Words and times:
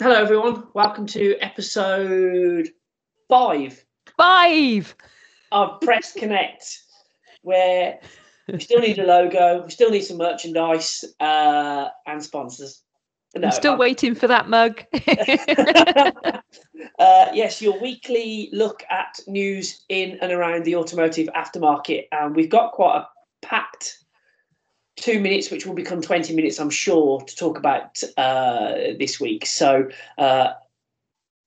Hello, 0.00 0.14
everyone. 0.14 0.64
Welcome 0.74 1.06
to 1.08 1.36
episode 1.40 2.68
five 3.28 3.84
Five. 4.16 4.96
of 5.52 5.80
Press 5.82 6.14
Connect, 6.14 6.64
where 7.42 8.00
we 8.48 8.58
still 8.58 8.80
need 8.80 8.98
a 8.98 9.04
logo, 9.04 9.62
we 9.64 9.70
still 9.70 9.90
need 9.90 10.00
some 10.00 10.16
merchandise 10.16 11.04
uh, 11.20 11.88
and 12.06 12.22
sponsors. 12.22 12.82
No, 13.36 13.48
I'm 13.48 13.52
still 13.52 13.72
I'm- 13.72 13.78
waiting 13.78 14.14
for 14.14 14.26
that 14.28 14.48
mug. 14.48 14.82
uh, 16.98 17.26
yes, 17.34 17.60
your 17.60 17.78
weekly 17.80 18.48
look 18.52 18.82
at 18.90 19.20
news 19.26 19.84
in 19.90 20.18
and 20.22 20.32
around 20.32 20.64
the 20.64 20.76
automotive 20.76 21.28
aftermarket. 21.36 22.04
And 22.12 22.34
we've 22.34 22.50
got 22.50 22.72
quite 22.72 22.96
a 22.96 23.08
packed 23.46 23.98
two 24.96 25.20
minutes, 25.20 25.50
which 25.50 25.66
will 25.66 25.74
become 25.74 26.02
20 26.02 26.34
minutes, 26.34 26.58
I'm 26.58 26.70
sure, 26.70 27.20
to 27.22 27.36
talk 27.36 27.58
about 27.58 28.02
uh, 28.16 28.74
this 28.98 29.20
week. 29.20 29.46
So, 29.46 29.88
uh, 30.18 30.52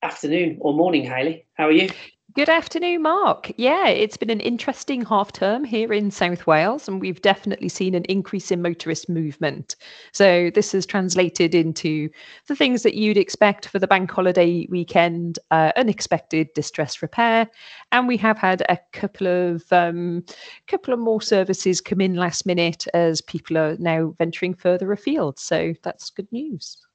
afternoon 0.01 0.57
or 0.61 0.73
morning, 0.73 1.03
Hayley. 1.05 1.45
How 1.53 1.67
are 1.67 1.71
you? 1.71 1.89
Good 2.35 2.49
afternoon, 2.49 3.03
Mark. 3.03 3.49
Yeah, 3.55 3.87
it's 3.87 4.17
been 4.17 4.29
an 4.29 4.41
interesting 4.41 5.05
half 5.05 5.31
term 5.31 5.63
here 5.63 5.93
in 5.93 6.11
South 6.11 6.45
Wales, 6.45 6.85
and 6.85 6.99
we've 6.99 7.21
definitely 7.21 7.69
seen 7.69 7.95
an 7.95 8.03
increase 8.09 8.51
in 8.51 8.61
motorist 8.61 9.07
movement. 9.07 9.77
So, 10.11 10.51
this 10.53 10.73
has 10.73 10.85
translated 10.85 11.55
into 11.55 12.09
the 12.47 12.55
things 12.57 12.83
that 12.83 12.95
you'd 12.95 13.15
expect 13.15 13.69
for 13.69 13.79
the 13.79 13.87
bank 13.87 14.11
holiday 14.11 14.67
weekend 14.69 15.39
uh, 15.51 15.71
unexpected 15.77 16.49
distress 16.53 17.01
repair. 17.01 17.47
And 17.93 18.05
we 18.05 18.17
have 18.17 18.37
had 18.37 18.63
a 18.67 18.79
couple 18.91 19.27
of 19.27 19.63
um, 19.71 20.25
couple 20.67 20.93
of 20.93 20.99
more 20.99 21.21
services 21.21 21.79
come 21.79 22.01
in 22.01 22.15
last 22.15 22.45
minute 22.45 22.85
as 22.93 23.21
people 23.21 23.57
are 23.57 23.77
now 23.77 24.13
venturing 24.17 24.55
further 24.55 24.91
afield. 24.91 25.39
So, 25.39 25.73
that's 25.83 26.09
good 26.09 26.29
news. 26.33 26.85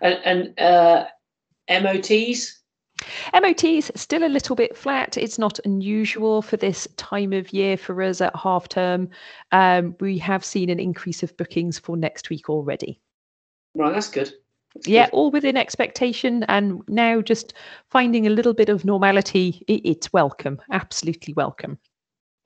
And, 0.00 0.18
and 0.24 0.58
uh, 0.58 1.04
MOTs? 1.68 2.59
MOT's 3.34 3.90
still 3.94 4.24
a 4.24 4.28
little 4.28 4.56
bit 4.56 4.76
flat. 4.76 5.16
It's 5.16 5.38
not 5.38 5.58
unusual 5.64 6.42
for 6.42 6.56
this 6.56 6.86
time 6.96 7.32
of 7.32 7.52
year 7.52 7.76
for 7.76 8.02
us 8.02 8.20
at 8.20 8.34
half 8.36 8.68
term. 8.68 9.08
Um, 9.52 9.94
we 10.00 10.18
have 10.18 10.44
seen 10.44 10.70
an 10.70 10.80
increase 10.80 11.22
of 11.22 11.36
bookings 11.36 11.78
for 11.78 11.96
next 11.96 12.30
week 12.30 12.48
already. 12.48 13.00
Right, 13.74 13.92
that's 13.92 14.10
good. 14.10 14.32
That's 14.74 14.86
Yeah, 14.86 15.06
good. 15.06 15.14
all 15.14 15.30
within 15.30 15.56
expectation, 15.56 16.44
and 16.44 16.82
now 16.88 17.20
just 17.20 17.54
finding 17.90 18.26
a 18.26 18.30
little 18.30 18.54
bit 18.54 18.68
of 18.68 18.84
normality. 18.84 19.64
i- 19.68 19.80
It's 19.84 20.12
welcome, 20.12 20.60
absolutely 20.70 21.34
welcome. 21.34 21.78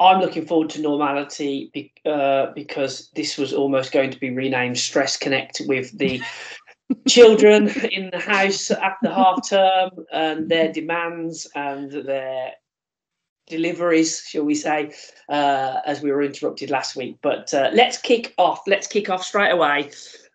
I'm 0.01 0.21
looking 0.21 0.45
forward 0.45 0.71
to 0.71 0.83
normality 0.83 1.71
uh, 2.05 2.47
because 2.55 3.11
this 3.15 3.39
was 3.39 3.53
almost 3.53 3.93
going 3.93 4.11
to 4.11 4.19
be 4.19 4.31
renamed 4.31 4.77
Stress 4.77 5.17
Connect 5.17 5.63
with 5.67 5.97
the 5.97 6.21
children 7.09 7.69
in 7.69 8.11
the 8.11 8.19
house 8.19 8.71
at 8.71 8.97
the 9.03 9.13
half 9.13 9.49
term 9.49 9.91
and 10.13 10.49
their 10.49 10.73
demands 10.73 11.47
and 11.55 11.91
their 11.91 12.53
deliveries, 13.47 14.25
shall 14.27 14.45
we 14.45 14.55
say, 14.55 14.93
uh, 15.29 15.81
as 15.87 16.01
we 16.01 16.11
were 16.11 16.23
interrupted 16.23 16.71
last 16.71 16.97
week. 16.97 17.17
But 17.23 17.53
uh, 17.53 17.71
let's 17.73 17.99
kick 17.99 18.35
off. 18.39 18.63
Let's 18.67 18.87
kick 18.87 19.11
off 19.11 19.25
straight 19.25 19.51
away. 19.51 19.91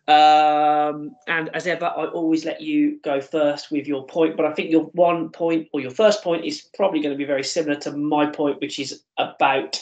Um, 0.08 1.14
and 1.28 1.50
as 1.54 1.66
ever, 1.66 1.86
I 1.86 2.06
always 2.06 2.44
let 2.44 2.60
you 2.60 3.00
go 3.02 3.20
first 3.20 3.70
with 3.70 3.86
your 3.86 4.06
point. 4.06 4.36
But 4.36 4.46
I 4.46 4.52
think 4.52 4.70
your 4.70 4.84
one 4.94 5.30
point 5.30 5.68
or 5.72 5.80
your 5.80 5.90
first 5.90 6.22
point 6.22 6.44
is 6.44 6.68
probably 6.74 7.00
going 7.00 7.14
to 7.14 7.18
be 7.18 7.24
very 7.24 7.44
similar 7.44 7.76
to 7.80 7.92
my 7.96 8.26
point, 8.26 8.60
which 8.60 8.78
is 8.78 9.02
about 9.18 9.80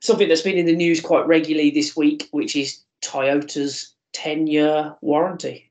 something 0.00 0.28
that's 0.28 0.42
been 0.42 0.56
in 0.56 0.66
the 0.66 0.76
news 0.76 1.00
quite 1.00 1.26
regularly 1.26 1.70
this 1.70 1.96
week, 1.96 2.28
which 2.30 2.56
is 2.56 2.82
Toyota's 3.02 3.94
10 4.12 4.46
year 4.46 4.96
warranty. 5.02 5.69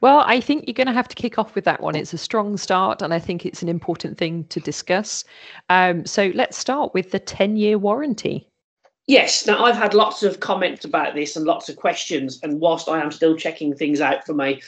Well, 0.00 0.24
I 0.26 0.40
think 0.40 0.64
you're 0.66 0.74
going 0.74 0.86
to 0.86 0.92
have 0.92 1.08
to 1.08 1.14
kick 1.14 1.38
off 1.38 1.54
with 1.54 1.64
that 1.64 1.80
one. 1.80 1.96
It's 1.96 2.12
a 2.12 2.18
strong 2.18 2.56
start, 2.56 3.02
and 3.02 3.12
I 3.12 3.18
think 3.18 3.44
it's 3.44 3.62
an 3.62 3.68
important 3.68 4.18
thing 4.18 4.44
to 4.44 4.60
discuss. 4.60 5.24
Um, 5.68 6.06
so 6.06 6.32
let's 6.34 6.58
start 6.58 6.94
with 6.94 7.10
the 7.10 7.18
10 7.18 7.56
year 7.56 7.78
warranty. 7.78 8.46
Yes, 9.06 9.46
now 9.46 9.64
I've 9.64 9.76
had 9.76 9.94
lots 9.94 10.22
of 10.22 10.40
comments 10.40 10.84
about 10.84 11.14
this 11.14 11.34
and 11.36 11.44
lots 11.44 11.68
of 11.68 11.76
questions, 11.76 12.38
and 12.42 12.60
whilst 12.60 12.88
I 12.88 13.00
am 13.00 13.10
still 13.10 13.36
checking 13.36 13.74
things 13.74 14.00
out 14.00 14.24
from 14.24 14.40
a 14.40 14.60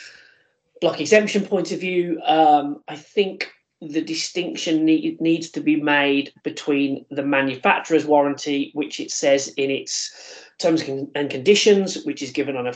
block 0.81 1.01
exemption 1.01 1.45
point 1.45 1.71
of 1.71 1.79
view, 1.81 2.21
um, 2.27 2.83
I 2.89 2.97
think 2.97 3.53
the 3.81 4.01
distinction 4.01 4.85
need, 4.85 5.21
needs 5.21 5.51
to 5.51 5.61
be 5.61 5.81
made 5.81 6.33
between 6.45 7.05
the 7.11 7.23
manufacturer's 7.23 8.07
warranty, 8.07 8.71
which 8.75 9.01
it 9.01 9.11
says 9.11 9.49
in 9.57 9.71
its 9.71 10.45
terms 10.59 10.83
and 10.83 11.31
conditions, 11.31 12.05
which 12.05 12.23
is 12.23 12.31
given 12.31 12.57
on 12.57 12.67
a 12.69 12.75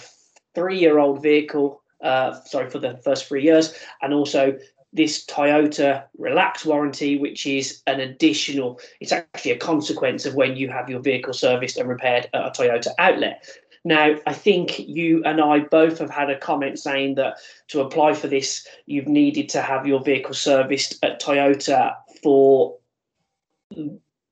three-year-old 0.54 1.22
vehicle, 1.22 1.82
uh, 2.02 2.32
sorry 2.44 2.70
for 2.70 2.78
the 2.78 2.96
first 3.04 3.26
three 3.26 3.42
years, 3.42 3.74
and 4.02 4.12
also 4.12 4.58
this 4.92 5.24
Toyota 5.26 6.04
Relax 6.16 6.64
warranty, 6.64 7.18
which 7.18 7.46
is 7.46 7.82
an 7.86 8.00
additional, 8.00 8.80
it's 9.00 9.12
actually 9.12 9.50
a 9.50 9.58
consequence 9.58 10.24
of 10.24 10.34
when 10.34 10.56
you 10.56 10.68
have 10.68 10.88
your 10.88 11.00
vehicle 11.00 11.34
serviced 11.34 11.76
and 11.76 11.88
repaired 11.88 12.28
at 12.32 12.46
a 12.46 12.50
Toyota 12.50 12.88
outlet. 12.98 13.46
Now, 13.84 14.16
I 14.26 14.32
think 14.32 14.80
you 14.80 15.22
and 15.24 15.40
I 15.40 15.60
both 15.60 15.98
have 15.98 16.10
had 16.10 16.30
a 16.30 16.38
comment 16.38 16.78
saying 16.78 17.14
that 17.16 17.36
to 17.68 17.82
apply 17.82 18.14
for 18.14 18.26
this, 18.26 18.66
you've 18.86 19.06
needed 19.06 19.48
to 19.50 19.62
have 19.62 19.86
your 19.86 20.02
vehicle 20.02 20.34
serviced 20.34 21.04
at 21.04 21.22
Toyota 21.22 21.94
for 22.22 22.78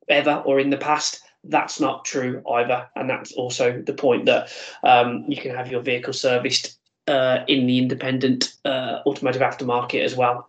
ever 0.08 0.42
or 0.44 0.58
in 0.58 0.70
the 0.70 0.76
past. 0.76 1.22
That's 1.44 1.78
not 1.78 2.04
true 2.04 2.42
either. 2.50 2.88
And 2.96 3.08
that's 3.08 3.32
also 3.32 3.80
the 3.80 3.92
point 3.92 4.24
that 4.26 4.50
um, 4.82 5.24
you 5.28 5.36
can 5.36 5.54
have 5.54 5.70
your 5.70 5.82
vehicle 5.82 6.14
serviced 6.14 6.78
uh, 7.08 7.44
in 7.48 7.66
the 7.66 7.78
independent 7.78 8.54
uh, 8.64 9.00
automotive 9.06 9.42
aftermarket 9.42 10.02
as 10.02 10.16
well. 10.16 10.48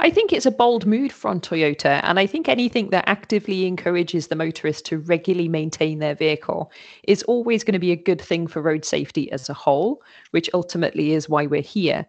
I 0.00 0.10
think 0.10 0.32
it's 0.32 0.46
a 0.46 0.50
bold 0.50 0.86
move 0.86 1.12
from 1.12 1.40
Toyota, 1.40 2.00
and 2.04 2.18
I 2.18 2.26
think 2.26 2.48
anything 2.48 2.90
that 2.90 3.08
actively 3.08 3.66
encourages 3.66 4.28
the 4.28 4.36
motorist 4.36 4.86
to 4.86 4.98
regularly 4.98 5.48
maintain 5.48 5.98
their 5.98 6.14
vehicle 6.14 6.70
is 7.04 7.22
always 7.24 7.64
going 7.64 7.74
to 7.74 7.78
be 7.78 7.92
a 7.92 7.96
good 7.96 8.20
thing 8.20 8.46
for 8.46 8.62
road 8.62 8.84
safety 8.84 9.30
as 9.32 9.48
a 9.48 9.54
whole, 9.54 10.02
which 10.30 10.48
ultimately 10.54 11.12
is 11.12 11.28
why 11.28 11.46
we're 11.46 11.62
here. 11.62 12.06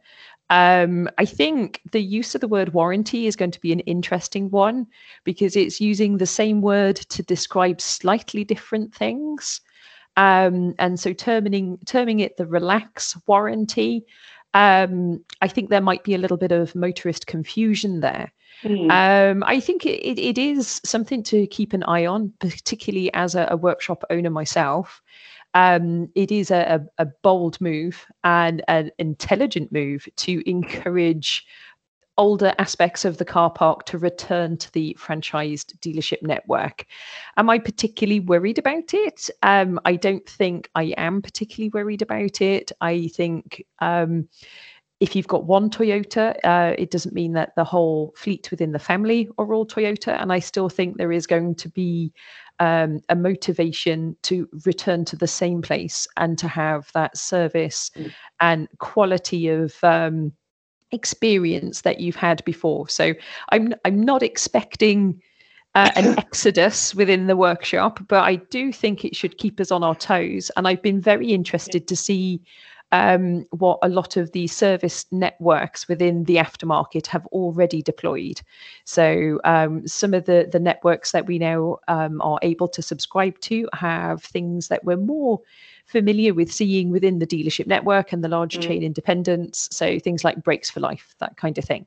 Um, 0.50 1.10
I 1.18 1.26
think 1.26 1.82
the 1.92 2.02
use 2.02 2.36
of 2.36 2.42
the 2.42 2.48
word 2.48 2.74
warranty 2.74 3.28
is 3.28 3.36
going 3.36 3.52
to 3.52 3.62
be 3.62 3.72
an 3.72 3.80
interesting 3.82 4.52
one 4.52 4.86
because 5.24 5.56
it's 5.56 5.82
using 5.82 6.18
the 6.18 6.28
same 6.28 6.62
word 6.62 6.98
to 6.98 7.24
describe 7.24 7.82
slightly 7.82 8.44
different 8.44 8.94
things. 8.94 9.62
Um, 10.16 10.76
and 10.78 11.00
so 11.00 11.12
terming 11.12 11.80
terming 11.86 12.20
it 12.20 12.38
the 12.38 12.46
relax 12.46 13.18
warranty 13.26 14.06
um, 14.54 15.24
I 15.42 15.48
think 15.48 15.70
there 15.70 15.82
might 15.82 16.04
be 16.04 16.14
a 16.14 16.18
little 16.18 16.38
bit 16.38 16.52
of 16.52 16.76
motorist 16.76 17.28
confusion 17.28 18.02
there. 18.02 18.32
Mm. 18.64 18.92
Um, 18.92 19.44
I 19.46 19.60
think 19.60 19.86
it, 19.86 20.20
it, 20.20 20.38
is 20.38 20.80
something 20.86 21.24
to 21.24 21.48
keep 21.48 21.74
an 21.74 21.84
eye 21.84 22.06
on, 22.06 22.32
particularly 22.40 23.12
as 23.14 23.36
a, 23.36 23.48
a 23.50 23.58
workshop 23.58 24.04
owner 24.10 24.30
myself. 24.30 25.02
Um, 25.56 26.10
it 26.16 26.32
is 26.32 26.50
a, 26.50 26.86
a 26.98 27.06
bold 27.06 27.60
move 27.60 28.06
and 28.24 28.64
an 28.68 28.92
intelligent 29.00 29.72
move 29.72 30.08
to 30.18 30.50
encourage 30.50 31.46
older 32.18 32.54
aspects 32.60 33.06
of 33.06 33.18
the 33.18 33.26
car 33.26 33.50
park 33.50 33.86
to 33.86 33.98
return 33.98 34.58
to 34.58 34.72
the 34.74 34.96
franchised 35.00 35.78
dealership 35.80 36.22
network. 36.22 36.86
Am 37.38 37.50
I 37.50 37.58
particularly 37.58 38.20
worried 38.20 38.60
about 38.60 38.94
it? 38.94 39.30
Um, 39.42 39.80
I 39.86 39.96
don't 39.96 40.28
think 40.28 40.70
I 40.76 40.94
am 40.98 41.22
particularly 41.22 41.70
worried 41.70 42.02
about 42.02 42.42
it. 42.42 42.72
I 42.82 43.08
think 43.08 43.66
um, 43.80 44.28
if 45.00 45.16
you've 45.16 45.28
got 45.28 45.46
one 45.46 45.70
Toyota, 45.70 46.36
uh, 46.44 46.76
it 46.78 46.92
doesn't 46.92 47.16
mean 47.16 47.34
that 47.34 47.54
the 47.56 47.64
whole 47.64 48.14
fleet 48.16 48.50
within 48.52 48.72
the 48.72 48.80
family 48.80 49.28
are 49.38 49.54
all 49.54 49.66
Toyota. 49.66 50.22
And 50.22 50.32
I 50.32 50.40
still 50.40 50.70
think 50.70 50.98
there 50.98 51.12
is 51.12 51.28
going 51.28 51.56
to 51.56 51.70
be 51.70 52.14
um, 52.60 53.02
a 53.10 53.16
motivation 53.16 54.16
to 54.24 54.48
return 54.66 55.04
to 55.06 55.16
the 55.16 55.28
same 55.28 55.62
place 55.62 56.08
and 56.18 56.38
to 56.38 56.48
have 56.48 56.90
that 56.94 57.18
service 57.18 57.92
Mm. 57.98 58.14
and 58.40 58.68
quality 58.78 59.50
of 59.50 59.76
um, 59.84 60.32
experience 60.94 61.82
that 61.82 62.00
you've 62.00 62.16
had 62.16 62.44
before. 62.46 62.88
So 62.90 63.14
I'm 63.50 63.74
I'm 63.86 64.02
not 64.02 64.24
expecting 64.24 65.22
uh, 65.76 65.92
an 65.96 66.18
exodus 66.18 66.94
within 66.96 67.28
the 67.28 67.38
workshop, 67.38 68.00
but 68.08 68.24
I 68.24 68.36
do 68.36 68.72
think 68.72 69.04
it 69.04 69.16
should 69.16 69.38
keep 69.38 69.60
us 69.60 69.72
on 69.72 69.84
our 69.84 69.96
toes. 69.96 70.52
And 70.56 70.68
I've 70.68 70.82
been 70.82 71.02
very 71.02 71.32
interested 71.32 71.88
to 71.88 71.96
see 71.96 72.42
um, 72.94 73.48
what 73.50 73.80
a 73.82 73.90
lot 73.90 74.18
of 74.18 74.32
the 74.34 74.46
service 74.46 75.08
networks 75.12 75.88
within 75.88 76.26
the 76.26 76.36
aftermarket 76.36 77.08
have 77.08 77.26
already 77.28 77.82
deployed. 77.82 78.40
So 78.86 79.42
um, 79.44 79.88
some 79.88 80.14
of 80.14 80.26
the 80.26 80.48
the 80.52 80.60
networks 80.60 81.12
that 81.12 81.26
we 81.26 81.40
now 81.40 81.80
um, 81.88 82.22
are 82.22 82.38
able 82.44 82.68
to 82.68 82.84
subscribe 82.84 83.40
to 83.42 83.68
have 83.74 84.24
things 84.24 84.68
that 84.68 84.86
we're 84.86 84.98
more 84.98 85.42
familiar 85.86 86.34
with 86.34 86.52
seeing 86.52 86.90
within 86.90 87.20
the 87.20 87.28
dealership 87.28 87.68
network 87.68 88.12
and 88.14 88.24
the 88.24 88.30
large 88.30 88.58
Mm. 88.58 88.62
chain 88.62 88.84
independents. 88.84 89.70
So 89.72 90.00
things 90.00 90.24
like 90.24 90.44
brakes 90.44 90.70
for 90.70 90.80
life, 90.80 91.16
that 91.20 91.38
kind 91.38 91.58
of 91.58 91.66
thing. 91.66 91.86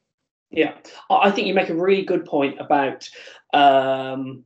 Yeah, 0.51 0.75
I 1.11 1.29
I 1.29 1.31
think 1.31 1.47
you 1.49 1.55
make 1.55 1.71
a 1.71 1.75
really 1.75 2.05
good 2.05 2.25
point 2.25 2.61
about 2.61 3.09
um, 3.53 4.45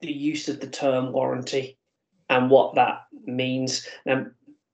the 0.00 0.12
use 0.12 0.48
of 0.48 0.60
the 0.60 0.66
term 0.66 1.12
warranty 1.12 1.78
and 2.28 2.50
what 2.50 2.74
that 2.74 3.02
means. 3.26 3.86
Now, 4.04 4.26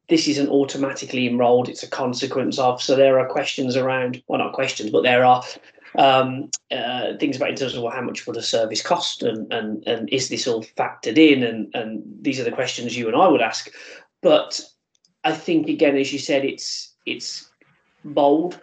this 0.08 0.26
isn't 0.26 0.48
automatically 0.48 1.26
enrolled; 1.26 1.68
it's 1.68 1.82
a 1.82 1.88
consequence 1.88 2.58
of. 2.58 2.80
So 2.82 2.96
there 2.96 3.18
are 3.18 3.28
questions 3.28 3.76
around, 3.76 4.22
well, 4.26 4.38
not 4.38 4.54
questions, 4.54 4.90
but 4.90 5.02
there 5.02 5.24
are 5.24 5.44
um, 5.96 6.50
uh, 6.70 7.16
things 7.18 7.36
about 7.36 7.50
in 7.50 7.56
terms 7.56 7.74
of 7.74 7.82
well, 7.82 7.92
how 7.92 8.02
much 8.02 8.26
would 8.26 8.36
a 8.36 8.42
service 8.42 8.82
cost, 8.82 9.22
and 9.22 9.52
and 9.52 9.86
and 9.86 10.08
is 10.10 10.28
this 10.28 10.46
all 10.46 10.62
factored 10.62 11.18
in? 11.18 11.42
And 11.42 11.74
and 11.74 12.02
these 12.20 12.40
are 12.40 12.44
the 12.44 12.52
questions 12.52 12.96
you 12.96 13.08
and 13.08 13.16
I 13.16 13.28
would 13.28 13.42
ask. 13.42 13.70
But 14.22 14.60
I 15.24 15.32
think 15.32 15.68
again, 15.68 15.96
as 15.96 16.12
you 16.12 16.18
said, 16.18 16.44
it's 16.44 16.92
it's 17.06 17.50
bold, 18.04 18.60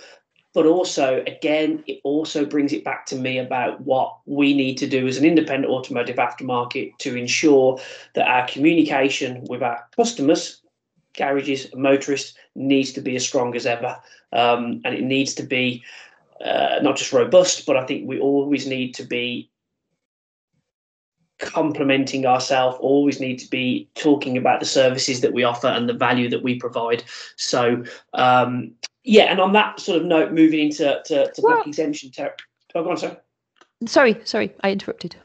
but 0.54 0.66
also 0.66 1.24
again, 1.28 1.84
it 1.88 2.00
also 2.04 2.46
brings 2.46 2.74
it 2.74 2.84
back 2.84 3.06
to 3.08 3.16
me 3.16 3.38
about 3.38 3.82
what 3.82 4.18
we 4.26 4.54
need 4.54 4.78
to 4.80 4.88
do 4.88 5.08
as 5.08 5.18
an 5.18 5.26
independent 5.26 5.72
automotive 5.72 6.18
aftermarket 6.18 6.98
to 7.00 7.16
ensure 7.16 7.80
that 8.16 8.28
our 8.28 8.48
communication 8.48 9.44
with 9.50 9.62
our 9.62 9.84
customers, 9.96 10.62
garages, 11.14 11.72
and 11.72 11.82
motorists 11.82 12.36
needs 12.56 12.92
to 12.94 13.02
be 13.02 13.16
as 13.16 13.26
strong 13.26 13.56
as 13.56 13.66
ever, 13.66 14.00
um, 14.34 14.82
and 14.84 14.96
it 14.96 15.04
needs 15.04 15.34
to 15.36 15.44
be 15.44 15.84
uh, 16.44 16.80
not 16.82 16.98
just 16.98 17.14
robust, 17.14 17.66
but 17.66 17.78
I 17.78 17.86
think 17.86 18.08
we 18.08 18.20
always 18.20 18.68
need 18.68 18.94
to 18.96 19.04
be 19.04 19.50
complementing 21.40 22.26
ourselves 22.26 22.78
always 22.80 23.20
need 23.20 23.38
to 23.38 23.48
be 23.50 23.88
talking 23.94 24.38
about 24.38 24.60
the 24.60 24.66
services 24.66 25.22
that 25.22 25.34
we 25.34 25.44
offer 25.44 25.68
and 25.68 25.88
the 25.88 25.94
value 25.94 26.28
that 26.28 26.42
we 26.42 26.58
provide 26.58 27.04
so 27.36 27.84
um, 28.16 28.72
yeah 29.04 29.26
and 29.26 29.40
on 29.40 29.54
that 29.54 29.80
sort 29.80 30.02
of 30.02 30.06
note 30.08 30.32
moving 30.32 30.60
into 30.60 31.00
to, 31.06 31.32
to 31.32 31.42
block 31.44 31.68
exemption 31.68 32.10
territory. 32.10 32.48
oh, 32.74 32.84
go 32.84 32.90
on 32.90 32.98
sorry 32.98 33.18
sorry 33.86 34.20
sorry 34.24 34.56
i 34.64 34.72
interrupted 34.72 35.16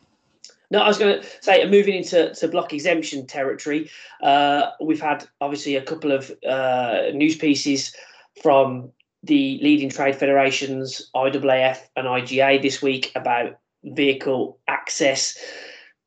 no, 0.70 0.79
I 0.79 0.88
was 0.88 0.97
going 0.97 1.20
to 1.20 1.29
say, 1.43 1.69
moving 1.69 1.97
into 1.97 2.32
to 2.32 2.49
block 2.49 2.73
exemption 2.73 3.26
territory, 3.26 3.91
uh, 4.23 4.70
we've 4.81 5.03
had 5.03 5.29
obviously 5.43 5.76
a 5.76 5.82
couple 5.82 6.12
of 6.12 6.32
uh, 6.49 7.11
news 7.12 7.37
pieces 7.37 7.94
from 8.43 8.91
the 9.22 9.58
leading 9.62 9.88
trade 9.88 10.16
federations, 10.16 11.10
IAAF 11.14 11.78
and 11.96 12.06
IGA, 12.06 12.60
this 12.60 12.82
week 12.82 13.12
about 13.14 13.58
vehicle 13.84 14.58
access. 14.69 15.38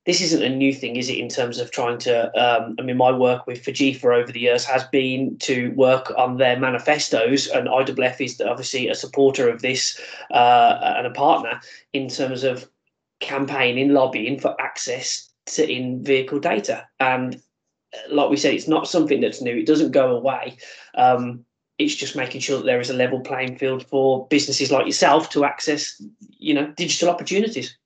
This 0.05 0.21
isn't 0.21 0.43
a 0.43 0.55
new 0.55 0.73
thing, 0.73 0.97
is 0.97 1.09
it, 1.09 1.17
in 1.17 1.29
terms 1.29 1.57
of 1.57 1.71
trying 1.71 1.97
to? 1.99 2.27
Um, 2.39 2.75
I 2.77 2.83
mean, 2.83 2.97
my 2.97 3.11
work 3.11 3.47
with 3.47 3.63
FIGIEFA 3.63 4.21
over 4.21 4.31
the 4.31 4.39
years 4.39 4.63
has 4.65 4.83
been 4.83 5.37
to 5.39 5.69
work 5.71 6.13
on 6.15 6.37
their 6.37 6.59
manifestos, 6.59 7.47
and 7.47 7.67
IWF 7.67 8.21
is 8.21 8.39
obviously 8.41 8.87
a 8.87 8.95
supporter 8.95 9.49
of 9.49 9.61
this 9.61 9.99
uh, 10.31 10.93
and 10.97 11.07
a 11.07 11.11
partner 11.11 11.59
in 11.93 12.07
terms 12.07 12.43
of 12.43 12.69
campaigning, 13.19 13.93
lobbying 13.93 14.39
for 14.39 14.59
access 14.61 15.27
to 15.47 15.67
in 15.67 16.03
vehicle 16.03 16.39
data. 16.39 16.85
And 16.99 17.41
like 18.09 18.29
we 18.29 18.37
said, 18.37 18.53
it's 18.53 18.67
not 18.67 18.87
something 18.87 19.21
that's 19.21 19.41
new, 19.41 19.57
it 19.57 19.65
doesn't 19.65 19.91
go 19.91 20.15
away. 20.15 20.57
Um, 20.95 21.45
it's 21.77 21.95
just 21.95 22.15
making 22.15 22.41
sure 22.41 22.57
that 22.57 22.65
there 22.65 22.79
is 22.79 22.89
a 22.89 22.93
level 22.93 23.19
playing 23.19 23.57
field 23.57 23.85
for 23.87 24.27
businesses 24.27 24.71
like 24.71 24.85
yourself 24.85 25.29
to 25.31 25.43
access, 25.43 26.01
you 26.37 26.53
know, 26.53 26.71
digital 26.77 27.09
opportunities. 27.09 27.77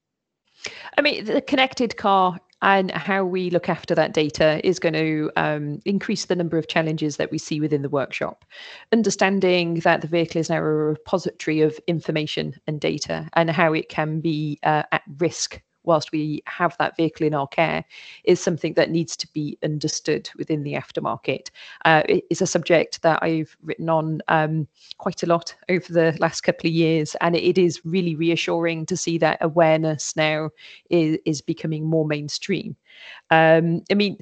I 0.97 1.01
mean, 1.01 1.25
the 1.25 1.41
connected 1.41 1.97
car 1.97 2.38
and 2.62 2.91
how 2.91 3.24
we 3.24 3.50
look 3.50 3.69
after 3.69 3.95
that 3.95 4.13
data 4.13 4.65
is 4.68 4.80
going 4.80 4.94
to 4.94 5.31
um, 5.38 5.80
increase 5.86 6.25
the 6.25 6.36
number 6.36 6.57
of 6.57 6.68
challenges 6.68 7.18
that 7.18 7.31
we 7.31 7.38
see 7.38 7.59
within 7.59 7.81
the 7.81 7.89
workshop. 7.89 8.44
Understanding 8.91 9.75
that 9.75 10.01
the 10.01 10.07
vehicle 10.07 10.42
is 10.42 10.50
now 10.50 10.57
a 10.57 10.62
repository 10.62 11.62
of 11.62 11.80
information 11.88 12.53
and 12.68 12.81
data 12.81 13.30
and 13.33 13.50
how 13.50 13.74
it 13.74 13.89
can 13.89 14.19
be 14.19 14.59
uh, 14.63 14.83
at 14.92 15.03
risk 15.19 15.62
whilst 15.83 16.11
we 16.11 16.41
have 16.45 16.75
that 16.77 16.95
vehicle 16.95 17.25
in 17.25 17.33
our 17.33 17.47
care 17.47 17.83
is 18.23 18.39
something 18.39 18.73
that 18.73 18.91
needs 18.91 19.15
to 19.17 19.27
be 19.33 19.57
understood 19.63 20.29
within 20.37 20.63
the 20.63 20.73
aftermarket. 20.73 21.49
Uh, 21.85 22.03
it 22.07 22.23
is 22.29 22.41
a 22.41 22.47
subject 22.47 23.01
that 23.01 23.21
I've 23.21 23.55
written 23.63 23.89
on 23.89 24.21
um, 24.27 24.67
quite 24.97 25.23
a 25.23 25.27
lot 25.27 25.55
over 25.69 25.91
the 25.91 26.15
last 26.19 26.41
couple 26.41 26.67
of 26.67 26.73
years, 26.73 27.15
and 27.21 27.35
it 27.35 27.57
is 27.57 27.81
really 27.85 28.15
reassuring 28.15 28.85
to 28.87 28.97
see 28.97 29.17
that 29.19 29.37
awareness 29.41 30.15
now 30.15 30.49
is, 30.89 31.17
is 31.25 31.41
becoming 31.41 31.85
more 31.85 32.05
mainstream. 32.05 32.75
Um, 33.31 33.83
I 33.89 33.93
mean, 33.93 34.17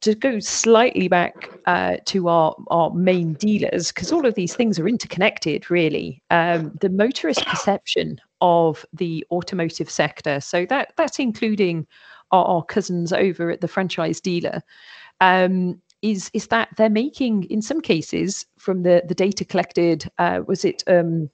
to 0.00 0.14
go 0.14 0.38
slightly 0.38 1.08
back 1.08 1.50
uh, 1.66 1.96
to 2.06 2.28
our, 2.28 2.54
our 2.68 2.90
main 2.94 3.32
dealers, 3.34 3.90
because 3.90 4.12
all 4.12 4.26
of 4.26 4.34
these 4.34 4.54
things 4.54 4.78
are 4.78 4.88
interconnected, 4.88 5.70
really. 5.70 6.22
Um, 6.30 6.72
the 6.80 6.88
motorist 6.88 7.44
perception 7.46 8.20
of 8.40 8.86
the 8.92 9.26
automotive 9.30 9.90
sector, 9.90 10.40
so 10.40 10.64
that 10.66 10.92
that's 10.96 11.18
including 11.18 11.86
our, 12.30 12.44
our 12.44 12.64
cousins 12.64 13.12
over 13.12 13.50
at 13.50 13.60
the 13.60 13.68
franchise 13.68 14.20
dealer, 14.20 14.62
um, 15.20 15.80
is 16.02 16.30
is 16.32 16.46
that 16.46 16.68
they're 16.76 16.88
making, 16.88 17.44
in 17.44 17.60
some 17.60 17.80
cases, 17.80 18.46
from 18.56 18.84
the 18.84 19.02
the 19.08 19.16
data 19.16 19.44
collected, 19.44 20.08
uh, 20.18 20.42
was 20.46 20.64
it 20.64 20.84
um, 20.86 21.28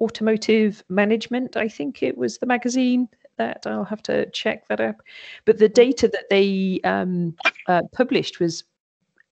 automotive 0.00 0.84
management? 0.88 1.56
I 1.56 1.68
think 1.68 2.02
it 2.02 2.16
was 2.16 2.38
the 2.38 2.46
magazine 2.46 3.08
that. 3.36 3.66
I'll 3.66 3.84
have 3.84 4.02
to 4.04 4.28
check 4.30 4.68
that 4.68 4.80
up. 4.80 4.96
But 5.44 5.58
the 5.58 5.68
data 5.68 6.08
that 6.08 6.28
they 6.30 6.80
um, 6.84 7.34
uh, 7.66 7.82
published 7.92 8.40
was 8.40 8.64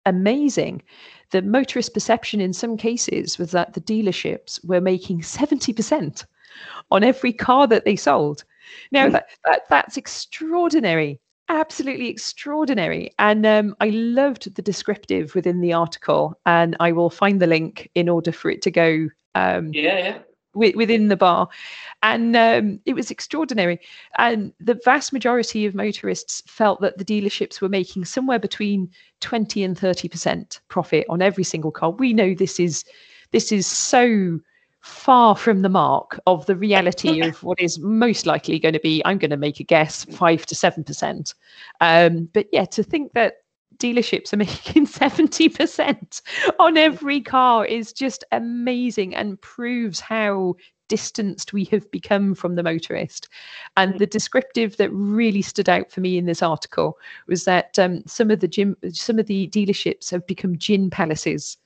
amazing. 0.05 0.83
The 1.31 1.41
motorist 1.41 1.93
perception 1.93 2.39
in 2.39 2.53
some 2.53 2.77
cases 2.77 3.37
was 3.37 3.51
that 3.51 3.73
the 3.73 3.81
dealerships 3.81 4.63
were 4.65 4.81
making 4.81 5.21
70% 5.21 6.25
on 6.91 7.03
every 7.03 7.33
car 7.33 7.67
that 7.67 7.85
they 7.85 7.95
sold. 7.95 8.43
Now, 8.91 9.07
hmm. 9.07 9.13
that, 9.13 9.29
that 9.45 9.61
that's 9.69 9.97
extraordinary 9.97 11.19
absolutely 11.49 12.07
extraordinary 12.07 13.11
and 13.19 13.45
um, 13.45 13.75
i 13.79 13.89
loved 13.89 14.53
the 14.55 14.61
descriptive 14.61 15.35
within 15.35 15.61
the 15.61 15.71
article 15.71 16.33
and 16.45 16.75
i 16.79 16.91
will 16.91 17.09
find 17.09 17.39
the 17.39 17.45
link 17.47 17.89
in 17.93 18.09
order 18.09 18.31
for 18.31 18.49
it 18.49 18.61
to 18.63 18.71
go 18.71 19.07
um, 19.35 19.69
yeah, 19.73 19.99
yeah 19.99 20.17
within 20.55 21.09
the 21.09 21.17
bar. 21.17 21.47
And 22.03 22.35
um, 22.35 22.79
it 22.85 22.93
was 22.93 23.11
extraordinary. 23.11 23.79
And 24.17 24.53
the 24.59 24.79
vast 24.85 25.13
majority 25.13 25.65
of 25.65 25.75
motorists 25.75 26.41
felt 26.47 26.81
that 26.81 26.97
the 26.97 27.05
dealerships 27.05 27.61
were 27.61 27.69
making 27.69 28.05
somewhere 28.05 28.39
between 28.39 28.89
20 29.21 29.63
and 29.63 29.77
30% 29.77 30.59
profit 30.67 31.05
on 31.09 31.21
every 31.21 31.43
single 31.43 31.71
car. 31.71 31.91
We 31.91 32.13
know 32.13 32.33
this 32.33 32.59
is 32.59 32.83
this 33.31 33.51
is 33.51 33.67
so 33.67 34.39
far 34.81 35.35
from 35.35 35.63
the 35.63 35.69
mark 35.69 36.19
of 36.27 36.45
the 36.45 36.55
reality 36.55 37.21
of 37.27 37.41
what 37.43 37.59
is 37.59 37.79
most 37.79 38.25
likely 38.25 38.59
going 38.59 38.73
to 38.73 38.79
be, 38.79 39.01
I'm 39.03 39.17
going 39.17 39.31
to 39.31 39.37
make 39.37 39.59
a 39.59 39.63
guess, 39.63 40.05
five 40.05 40.45
to 40.45 40.55
seven 40.55 40.83
percent. 40.83 41.33
Um, 41.81 42.29
but 42.33 42.47
yeah, 42.51 42.65
to 42.65 42.83
think 42.83 43.13
that 43.13 43.37
dealerships 43.77 44.33
are 44.33 44.37
making 44.37 44.87
70% 44.87 46.21
on 46.59 46.77
every 46.77 47.21
car 47.21 47.65
is 47.65 47.93
just 47.93 48.23
amazing 48.31 49.15
and 49.15 49.39
proves 49.41 49.99
how 49.99 50.55
distanced 50.87 51.53
we 51.53 51.65
have 51.65 51.89
become 51.91 52.35
from 52.35 52.55
the 52.55 52.63
motorist. 52.63 53.27
And 53.77 53.97
the 53.99 54.05
descriptive 54.05 54.77
that 54.77 54.91
really 54.91 55.41
stood 55.41 55.69
out 55.69 55.91
for 55.91 56.01
me 56.01 56.17
in 56.17 56.25
this 56.25 56.43
article 56.43 56.97
was 57.27 57.45
that 57.45 57.77
um, 57.79 58.03
some 58.05 58.31
of 58.31 58.39
the 58.39 58.47
gym, 58.47 58.75
some 58.91 59.19
of 59.19 59.25
the 59.25 59.47
dealerships 59.47 60.11
have 60.11 60.25
become 60.27 60.57
gin 60.57 60.89
palaces. 60.89 61.57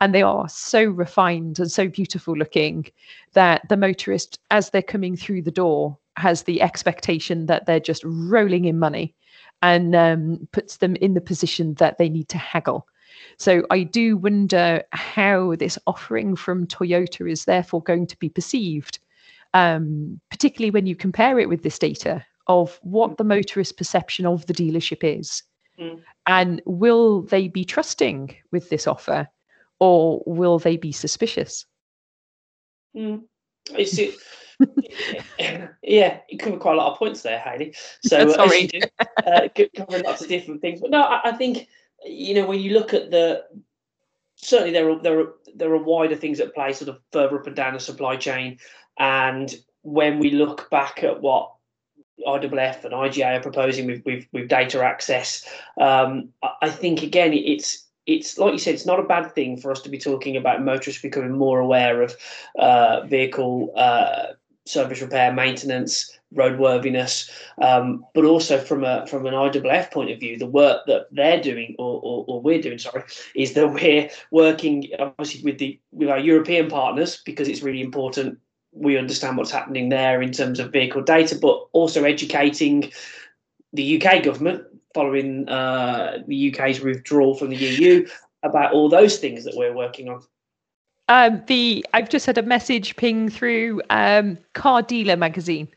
And 0.00 0.14
they 0.14 0.22
are 0.22 0.48
so 0.48 0.84
refined 0.84 1.58
and 1.58 1.70
so 1.70 1.86
beautiful 1.86 2.36
looking 2.36 2.86
that 3.34 3.68
the 3.68 3.76
motorist, 3.76 4.40
as 4.50 4.70
they're 4.70 4.82
coming 4.82 5.16
through 5.16 5.42
the 5.42 5.50
door, 5.50 5.96
has 6.16 6.42
the 6.42 6.60
expectation 6.60 7.46
that 7.46 7.66
they're 7.66 7.80
just 7.80 8.02
rolling 8.04 8.64
in 8.64 8.78
money 8.78 9.14
and 9.62 9.94
um, 9.94 10.48
puts 10.52 10.78
them 10.78 10.96
in 10.96 11.14
the 11.14 11.20
position 11.20 11.74
that 11.74 11.98
they 11.98 12.08
need 12.08 12.28
to 12.28 12.38
haggle. 12.38 12.86
So 13.38 13.64
I 13.70 13.84
do 13.84 14.16
wonder 14.16 14.82
how 14.92 15.54
this 15.56 15.78
offering 15.86 16.36
from 16.36 16.66
Toyota 16.66 17.30
is 17.30 17.44
therefore 17.44 17.82
going 17.82 18.06
to 18.08 18.18
be 18.18 18.28
perceived, 18.28 18.98
um, 19.54 20.20
particularly 20.30 20.70
when 20.70 20.86
you 20.86 20.96
compare 20.96 21.38
it 21.38 21.48
with 21.48 21.62
this 21.62 21.78
data 21.78 22.24
of 22.48 22.78
what 22.82 23.16
the 23.16 23.24
motorist 23.24 23.76
perception 23.76 24.26
of 24.26 24.46
the 24.46 24.54
dealership 24.54 25.02
is. 25.02 25.42
Mm. 25.78 26.00
And 26.26 26.62
will 26.66 27.22
they 27.22 27.48
be 27.48 27.64
trusting 27.64 28.34
with 28.50 28.68
this 28.68 28.86
offer 28.86 29.28
or 29.78 30.22
will 30.26 30.58
they 30.58 30.76
be 30.76 30.92
suspicious? 30.92 31.66
Mm. 32.96 33.22
It, 33.70 34.14
yeah, 35.82 36.18
you 36.28 36.38
covered 36.38 36.60
quite 36.60 36.74
a 36.74 36.76
lot 36.76 36.92
of 36.92 36.98
points 36.98 37.22
there, 37.22 37.38
Heidi. 37.38 37.74
So 38.02 38.28
sorry, 38.32 38.70
uh, 39.26 39.48
covering 39.76 40.04
lots 40.04 40.22
of 40.22 40.28
different 40.28 40.60
things. 40.60 40.80
But 40.80 40.90
no, 40.90 41.02
I, 41.02 41.30
I, 41.30 41.32
think 41.32 41.68
you 42.04 42.34
know 42.34 42.46
when 42.46 42.60
you 42.60 42.72
look 42.72 42.94
at 42.94 43.10
the 43.10 43.44
certainly 44.36 44.72
there 44.72 44.90
are 44.90 44.98
there 44.98 45.20
are 45.20 45.34
there 45.54 45.72
are 45.72 45.82
wider 45.82 46.16
things 46.16 46.40
at 46.40 46.54
play, 46.54 46.72
sort 46.72 46.88
of 46.88 47.00
further 47.12 47.38
up 47.38 47.46
and 47.46 47.56
down 47.56 47.74
the 47.74 47.80
supply 47.80 48.16
chain, 48.16 48.58
and 48.98 49.54
when 49.82 50.18
we 50.18 50.30
look 50.30 50.70
back 50.70 51.02
at 51.02 51.20
what 51.20 51.52
IAAF 52.26 52.84
and 52.84 52.94
IGA 52.94 53.38
are 53.38 53.42
proposing 53.42 53.86
with 53.86 54.04
with, 54.04 54.26
with 54.32 54.48
data 54.48 54.82
access, 54.82 55.46
um, 55.80 56.28
I, 56.42 56.52
I 56.62 56.70
think 56.70 57.02
again 57.02 57.32
it's 57.32 57.86
it's 58.06 58.38
like 58.38 58.52
you 58.52 58.58
said, 58.58 58.74
it's 58.74 58.86
not 58.86 58.98
a 58.98 59.04
bad 59.04 59.32
thing 59.34 59.56
for 59.56 59.70
us 59.70 59.80
to 59.82 59.88
be 59.88 59.98
talking 59.98 60.36
about 60.36 60.64
motorists 60.64 61.02
becoming 61.02 61.32
more 61.32 61.60
aware 61.60 62.02
of 62.02 62.16
uh, 62.58 63.02
vehicle 63.06 63.72
uh, 63.76 64.32
service 64.64 65.00
repair, 65.00 65.32
maintenance, 65.32 66.18
roadworthiness, 66.34 67.30
um, 67.60 68.04
but 68.14 68.24
also 68.24 68.58
from 68.58 68.84
a 68.84 69.06
from 69.06 69.26
an 69.26 69.34
IAAF 69.34 69.90
point 69.90 70.10
of 70.10 70.20
view, 70.20 70.38
the 70.38 70.46
work 70.46 70.86
that 70.86 71.06
they're 71.10 71.40
doing 71.40 71.74
or, 71.78 72.00
or, 72.02 72.24
or, 72.28 72.40
we're 72.40 72.62
doing, 72.62 72.78
sorry, 72.78 73.02
is 73.34 73.54
that 73.54 73.68
we're 73.68 74.08
working 74.30 74.88
obviously 74.98 75.42
with 75.42 75.58
the 75.58 75.78
with 75.90 76.08
our 76.08 76.18
European 76.18 76.68
partners 76.68 77.20
because 77.24 77.48
it's 77.48 77.62
really 77.62 77.82
important 77.82 78.38
we 78.72 78.96
understand 78.96 79.36
what's 79.36 79.50
happening 79.50 79.90
there 79.90 80.22
in 80.22 80.32
terms 80.32 80.58
of 80.58 80.72
vehicle 80.72 81.02
data, 81.02 81.36
but 81.40 81.66
also 81.72 82.04
educating 82.04 82.90
the 83.72 84.02
UK 84.02 84.22
government 84.22 84.64
following 84.94 85.48
uh, 85.48 86.18
the 86.26 86.52
UK's 86.52 86.80
withdrawal 86.80 87.34
from 87.34 87.50
the 87.50 87.56
EU 87.56 88.06
about 88.42 88.72
all 88.72 88.88
those 88.88 89.18
things 89.18 89.44
that 89.44 89.56
we're 89.56 89.74
working 89.74 90.08
on. 90.08 90.22
Um, 91.08 91.42
the 91.46 91.84
I've 91.92 92.08
just 92.08 92.26
had 92.26 92.38
a 92.38 92.42
message 92.42 92.96
ping 92.96 93.28
through 93.28 93.82
um, 93.90 94.38
Car 94.54 94.82
Dealer 94.82 95.16
magazine. 95.16 95.68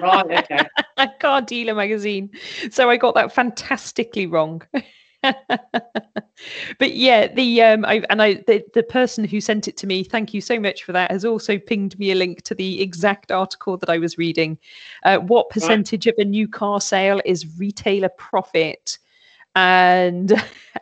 right. 0.00 0.44
Okay. 0.50 0.66
Car 1.20 1.42
Dealer 1.42 1.74
magazine. 1.74 2.30
So 2.70 2.90
I 2.90 2.96
got 2.96 3.14
that 3.14 3.32
fantastically 3.32 4.26
wrong. 4.26 4.62
but 5.22 6.94
yeah, 6.94 7.32
the 7.32 7.62
um, 7.62 7.84
I, 7.84 8.02
and 8.10 8.20
I 8.20 8.34
the, 8.46 8.64
the 8.74 8.82
person 8.82 9.24
who 9.24 9.40
sent 9.40 9.68
it 9.68 9.76
to 9.78 9.86
me, 9.86 10.02
thank 10.02 10.34
you 10.34 10.40
so 10.40 10.58
much 10.58 10.82
for 10.82 10.92
that, 10.92 11.10
has 11.10 11.24
also 11.24 11.58
pinged 11.58 11.98
me 11.98 12.10
a 12.10 12.16
link 12.16 12.42
to 12.42 12.54
the 12.54 12.82
exact 12.82 13.30
article 13.30 13.76
that 13.76 13.90
I 13.90 13.98
was 13.98 14.18
reading. 14.18 14.58
Uh, 15.04 15.18
what 15.18 15.50
percentage 15.50 16.06
right. 16.06 16.14
of 16.14 16.18
a 16.18 16.28
new 16.28 16.48
car 16.48 16.80
sale 16.80 17.20
is 17.24 17.58
retailer 17.58 18.10
profit? 18.10 18.98
And 19.54 20.32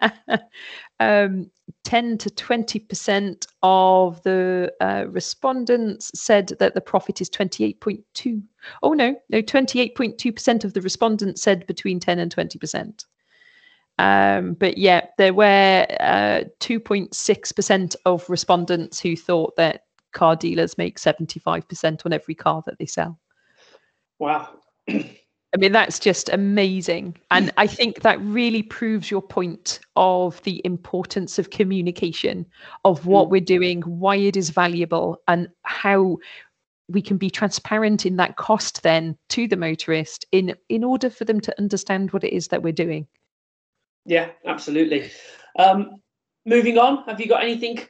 um, 1.01 1.51
10 1.85 2.19
to 2.19 2.31
20% 2.31 3.47
of 3.63 4.23
the 4.23 4.73
uh, 4.81 5.05
respondents 5.09 6.11
said 6.15 6.49
that 6.59 6.75
the 6.75 6.81
profit 6.81 7.21
is 7.21 7.31
28.2. 7.31 8.43
Oh, 8.83 8.93
no, 8.93 9.17
no, 9.29 9.43
28.2% 9.43 10.65
of 10.65 10.75
the 10.75 10.81
respondents 10.81 11.43
said 11.43 11.67
between 11.67 12.01
10 12.01 12.19
and 12.19 12.35
20%. 12.35 13.05
Um, 13.99 14.55
but 14.55 14.79
yeah, 14.79 15.07
there 15.19 15.35
were 15.35 15.87
uh, 16.01 16.45
2.6% 16.61 17.97
of 18.07 18.31
respondents 18.31 18.99
who 18.99 19.15
thought 19.15 19.57
that 19.57 19.85
car 20.13 20.37
dealers 20.37 20.79
make 20.79 20.99
75% 20.99 22.07
on 22.07 22.13
every 22.13 22.35
car 22.35 22.63
that 22.67 22.79
they 22.79 22.87
sell. 22.87 23.19
Wow. 24.19 24.49
I 25.53 25.57
mean, 25.57 25.73
that's 25.73 25.99
just 25.99 26.29
amazing. 26.29 27.17
And 27.33 27.53
I 27.57 27.67
think 27.67 28.03
that 28.03 28.21
really 28.21 28.63
proves 28.63 29.11
your 29.11 29.23
point 29.23 29.81
of 29.97 30.41
the 30.45 30.63
importance 30.65 31.41
of 31.41 31.51
communication, 31.51 32.47
of 32.85 33.07
what 33.07 33.27
mm. 33.27 33.31
we're 33.31 33.41
doing, 33.41 33.83
why 33.83 34.17
it 34.17 34.37
is 34.37 34.51
valuable, 34.51 35.21
and 35.27 35.49
how 35.63 36.19
we 36.89 37.03
can 37.03 37.17
be 37.17 37.31
transparent 37.31 38.07
in 38.07 38.17
that 38.17 38.37
cost 38.37 38.83
then 38.83 39.17
to 39.29 39.49
the 39.49 39.57
motorist 39.57 40.25
in 40.33 40.55
in 40.69 40.85
order 40.85 41.11
for 41.11 41.25
them 41.25 41.41
to 41.41 41.59
understand 41.59 42.13
what 42.13 42.25
it 42.25 42.33
is 42.33 42.49
that 42.49 42.63
we're 42.63 42.73
doing. 42.73 43.07
Yeah, 44.07 44.31
absolutely. 44.47 45.11
Um, 45.59 46.01
moving 46.47 46.79
on, 46.79 47.05
have 47.05 47.21
you 47.21 47.27
got 47.27 47.43
anything? 47.43 47.81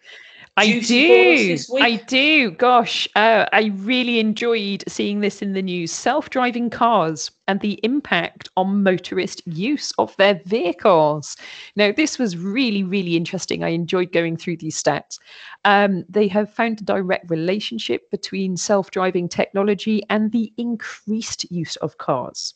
I 0.60 0.80
do. 0.80 1.56
I 1.80 1.96
do. 2.06 2.50
Gosh, 2.50 3.08
uh, 3.16 3.46
I 3.50 3.72
really 3.76 4.20
enjoyed 4.20 4.84
seeing 4.86 5.20
this 5.20 5.40
in 5.40 5.54
the 5.54 5.62
news. 5.62 5.90
Self 5.90 6.28
driving 6.28 6.68
cars 6.68 7.30
and 7.48 7.60
the 7.60 7.80
impact 7.82 8.50
on 8.58 8.82
motorist 8.82 9.40
use 9.46 9.90
of 9.98 10.14
their 10.18 10.40
vehicles. 10.44 11.36
Now, 11.76 11.92
this 11.92 12.18
was 12.18 12.36
really, 12.36 12.84
really 12.84 13.16
interesting. 13.16 13.64
I 13.64 13.70
enjoyed 13.70 14.12
going 14.12 14.36
through 14.36 14.58
these 14.58 14.80
stats. 14.80 15.18
Um, 15.64 16.04
they 16.10 16.28
have 16.28 16.52
found 16.52 16.82
a 16.82 16.84
direct 16.84 17.30
relationship 17.30 18.10
between 18.10 18.58
self 18.58 18.90
driving 18.90 19.30
technology 19.30 20.02
and 20.10 20.30
the 20.30 20.52
increased 20.58 21.50
use 21.50 21.76
of 21.76 21.96
cars. 21.96 22.54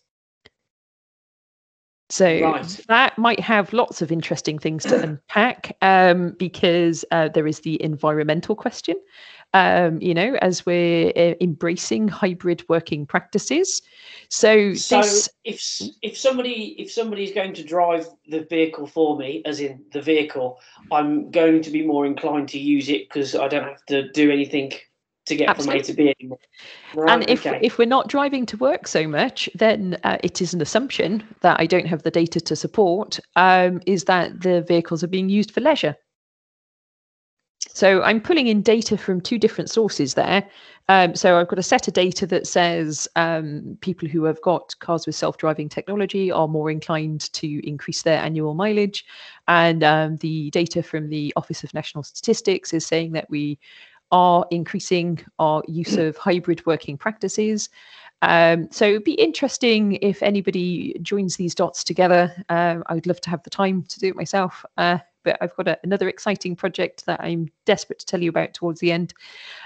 So 2.14 2.38
right. 2.42 2.80
that 2.86 3.18
might 3.18 3.40
have 3.40 3.72
lots 3.72 4.00
of 4.00 4.12
interesting 4.12 4.56
things 4.56 4.84
to 4.84 5.02
unpack 5.02 5.76
um, 5.82 6.36
because 6.38 7.04
uh, 7.10 7.26
there 7.26 7.44
is 7.44 7.62
the 7.62 7.82
environmental 7.82 8.54
question. 8.54 8.94
Um, 9.52 10.00
you 10.00 10.14
know, 10.14 10.36
as 10.40 10.64
we're 10.64 11.08
uh, 11.16 11.34
embracing 11.40 12.06
hybrid 12.06 12.64
working 12.68 13.04
practices. 13.04 13.82
So, 14.28 14.74
so 14.74 15.00
this... 15.00 15.28
if 15.42 15.82
if 16.02 16.16
somebody 16.16 16.76
if 16.78 16.92
somebody 16.92 17.24
is 17.24 17.32
going 17.32 17.52
to 17.54 17.64
drive 17.64 18.06
the 18.28 18.44
vehicle 18.44 18.86
for 18.86 19.18
me, 19.18 19.42
as 19.44 19.58
in 19.58 19.82
the 19.92 20.00
vehicle, 20.00 20.60
I'm 20.92 21.32
going 21.32 21.62
to 21.62 21.70
be 21.72 21.84
more 21.84 22.06
inclined 22.06 22.48
to 22.50 22.60
use 22.60 22.90
it 22.90 23.08
because 23.08 23.34
I 23.34 23.48
don't 23.48 23.64
have 23.64 23.84
to 23.86 24.08
do 24.12 24.30
anything 24.30 24.70
to 25.26 25.36
get 25.36 25.48
Absolutely. 25.48 25.80
from 25.94 26.08
A 26.08 26.14
to 26.14 26.28
B. 26.28 26.36
Right, 26.94 27.10
and 27.10 27.30
if 27.30 27.46
okay. 27.46 27.58
if 27.62 27.78
we're 27.78 27.86
not 27.86 28.08
driving 28.08 28.46
to 28.46 28.56
work 28.56 28.86
so 28.86 29.08
much, 29.08 29.48
then 29.54 29.98
uh, 30.04 30.18
it 30.22 30.42
is 30.42 30.54
an 30.54 30.60
assumption 30.60 31.22
that 31.40 31.58
I 31.60 31.66
don't 31.66 31.86
have 31.86 32.02
the 32.02 32.10
data 32.10 32.40
to 32.40 32.56
support. 32.56 33.18
Um, 33.36 33.80
is 33.86 34.04
that 34.04 34.42
the 34.42 34.62
vehicles 34.62 35.02
are 35.02 35.08
being 35.08 35.28
used 35.28 35.50
for 35.50 35.60
leisure? 35.60 35.96
So 37.68 38.02
I'm 38.02 38.20
pulling 38.20 38.46
in 38.46 38.62
data 38.62 38.96
from 38.96 39.20
two 39.20 39.38
different 39.38 39.70
sources 39.70 40.14
there. 40.14 40.48
Um, 40.88 41.14
so 41.16 41.40
I've 41.40 41.48
got 41.48 41.58
a 41.58 41.62
set 41.62 41.88
of 41.88 41.94
data 41.94 42.26
that 42.26 42.46
says 42.46 43.08
um, 43.16 43.78
people 43.80 44.06
who 44.06 44.24
have 44.24 44.40
got 44.42 44.78
cars 44.80 45.06
with 45.06 45.16
self-driving 45.16 45.70
technology 45.70 46.30
are 46.30 46.46
more 46.46 46.70
inclined 46.70 47.32
to 47.32 47.66
increase 47.66 48.02
their 48.02 48.20
annual 48.20 48.54
mileage, 48.54 49.04
and 49.48 49.82
um, 49.82 50.16
the 50.18 50.50
data 50.50 50.82
from 50.82 51.08
the 51.08 51.32
Office 51.36 51.64
of 51.64 51.72
National 51.72 52.04
Statistics 52.04 52.74
is 52.74 52.84
saying 52.84 53.12
that 53.12 53.30
we 53.30 53.58
are 54.14 54.46
increasing 54.52 55.18
our 55.40 55.60
use 55.66 55.96
of 55.96 56.16
hybrid 56.16 56.64
working 56.66 56.96
practices. 56.96 57.68
Um, 58.22 58.68
so 58.70 58.84
it'd 58.84 59.02
be 59.02 59.14
interesting 59.14 59.94
if 59.94 60.22
anybody 60.22 60.96
joins 61.02 61.34
these 61.34 61.52
dots 61.52 61.82
together. 61.82 62.32
Um, 62.48 62.84
I 62.86 62.94
would 62.94 63.08
love 63.08 63.20
to 63.22 63.30
have 63.30 63.42
the 63.42 63.50
time 63.50 63.82
to 63.82 63.98
do 63.98 64.06
it 64.06 64.14
myself, 64.14 64.64
uh, 64.76 64.98
but 65.24 65.36
I've 65.40 65.56
got 65.56 65.66
a, 65.66 65.78
another 65.82 66.08
exciting 66.08 66.54
project 66.54 67.04
that 67.06 67.20
I'm 67.20 67.50
desperate 67.64 67.98
to 67.98 68.06
tell 68.06 68.22
you 68.22 68.30
about 68.30 68.54
towards 68.54 68.78
the 68.78 68.92
end. 68.92 69.14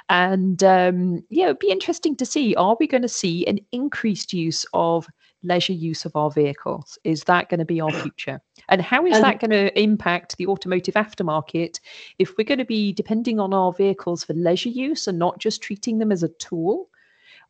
And 0.08 0.64
um, 0.64 1.22
yeah, 1.28 1.44
it'd 1.44 1.58
be 1.58 1.70
interesting 1.70 2.16
to 2.16 2.24
see 2.24 2.54
are 2.54 2.76
we 2.80 2.86
going 2.86 3.02
to 3.02 3.08
see 3.08 3.46
an 3.46 3.58
increased 3.72 4.32
use 4.32 4.64
of 4.72 5.06
leisure 5.42 5.72
use 5.72 6.04
of 6.04 6.16
our 6.16 6.30
vehicles? 6.30 6.98
Is 7.04 7.24
that 7.24 7.48
going 7.48 7.58
to 7.58 7.64
be 7.64 7.80
our 7.80 7.90
future? 7.90 8.40
And 8.68 8.82
how 8.82 9.06
is 9.06 9.20
that 9.20 9.40
going 9.40 9.50
to 9.50 9.80
impact 9.80 10.36
the 10.36 10.46
automotive 10.46 10.94
aftermarket 10.94 11.80
if 12.18 12.36
we're 12.36 12.44
going 12.44 12.58
to 12.58 12.64
be 12.64 12.92
depending 12.92 13.40
on 13.40 13.54
our 13.54 13.72
vehicles 13.72 14.24
for 14.24 14.34
leisure 14.34 14.68
use 14.68 15.06
and 15.06 15.18
not 15.18 15.38
just 15.38 15.62
treating 15.62 15.98
them 15.98 16.12
as 16.12 16.22
a 16.22 16.28
tool? 16.28 16.88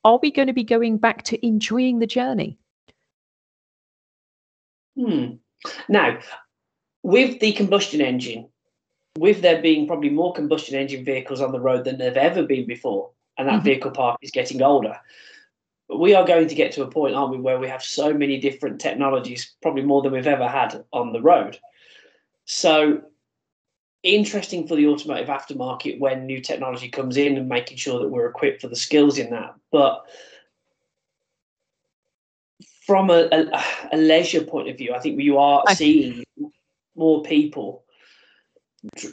Are 0.05 0.19
we 0.23 0.31
going 0.31 0.49
to 0.49 0.53
be 0.53 0.65
going 0.65 0.99
back 0.99 1.23
to 1.25 1.47
enjoying 1.47 1.99
the 1.99 2.07
journey? 2.07 2.59
Hmm. 4.97 5.35
Now, 5.89 6.19
with 7.03 7.41
the 7.41 7.53
combustion 7.53 8.01
engine, 8.01 8.49
with 9.19 9.43
there 9.43 9.61
being 9.61 9.87
probably 9.87 10.11
more 10.11 10.33
combustion 10.33 10.77
engine 10.77 11.05
vehicles 11.05 11.41
on 11.41 11.53
the 11.53 11.61
road 11.61 11.85
than 11.85 11.99
there've 11.99 12.17
ever 12.17 12.45
been 12.45 12.67
before, 12.67 13.11
and 13.37 13.49
that 13.49 13.57
mm-hmm. 13.57 13.65
vehicle 13.65 13.91
park 13.91 14.19
is 14.23 14.31
getting 14.31 14.63
older, 14.63 14.97
but 15.89 15.99
we 15.99 16.15
are 16.15 16.27
going 16.27 16.49
to 16.49 16.55
get 16.55 16.73
to 16.73 16.83
a 16.83 16.91
point, 16.91 17.15
aren't 17.15 17.33
we, 17.33 17.39
where 17.39 17.59
we 17.59 17.69
have 17.69 17.83
so 17.83 18.13
many 18.13 18.39
different 18.39 18.81
technologies, 18.81 19.55
probably 19.63 19.83
more 19.83 20.03
than 20.03 20.13
we've 20.13 20.27
ever 20.27 20.47
had 20.47 20.85
on 20.93 21.13
the 21.13 21.23
road. 21.23 21.59
So 22.45 23.03
interesting 24.03 24.69
for 24.69 24.77
the 24.77 24.87
automotive 24.87 25.29
aftermarket 25.29 25.99
when 25.99 26.27
new 26.27 26.41
technology 26.41 26.89
comes 26.89 27.17
in 27.17 27.37
and 27.37 27.49
making 27.49 27.79
sure 27.79 28.01
that 28.01 28.09
we're 28.09 28.29
equipped 28.29 28.61
for 28.61 28.69
the 28.69 28.77
skills 28.77 29.19
in 29.19 29.31
that. 29.31 29.55
But 29.73 30.05
from 32.87 33.11
a, 33.11 33.29
a, 33.33 33.65
a 33.93 33.97
leisure 33.97 34.45
point 34.45 34.69
of 34.69 34.77
view, 34.77 34.95
I 34.95 34.99
think 34.99 35.21
you 35.21 35.39
are 35.39 35.65
seeing 35.75 36.25
more 36.95 37.23
people 37.23 37.85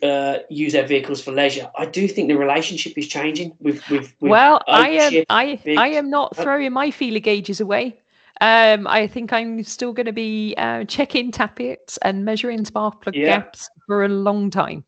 uh, 0.03 0.39
use 0.49 0.73
their 0.73 0.85
vehicles 0.85 1.21
for 1.21 1.31
leisure. 1.31 1.69
I 1.77 1.85
do 1.85 2.07
think 2.07 2.27
the 2.27 2.37
relationship 2.37 2.97
is 2.97 3.07
changing 3.07 3.55
with 3.59 3.87
with. 3.89 4.13
with 4.19 4.31
well, 4.31 4.61
I 4.67 4.89
am 4.89 5.23
I 5.29 5.59
I 5.77 5.89
am 5.89 6.09
not 6.09 6.35
throwing 6.35 6.71
my 6.73 6.91
feeler 6.91 7.19
gauges 7.19 7.59
away. 7.59 7.99
Um, 8.41 8.85
I 8.85 9.07
think 9.07 9.31
I'm 9.31 9.63
still 9.63 9.93
going 9.93 10.07
to 10.07 10.13
be 10.13 10.55
uh, 10.57 10.83
checking 10.85 11.31
tappets 11.31 11.97
and 12.01 12.25
measuring 12.25 12.65
spark 12.65 13.01
plug 13.01 13.15
yeah. 13.15 13.37
gaps 13.37 13.69
for 13.87 14.03
a 14.03 14.09
long 14.09 14.49
time. 14.49 14.83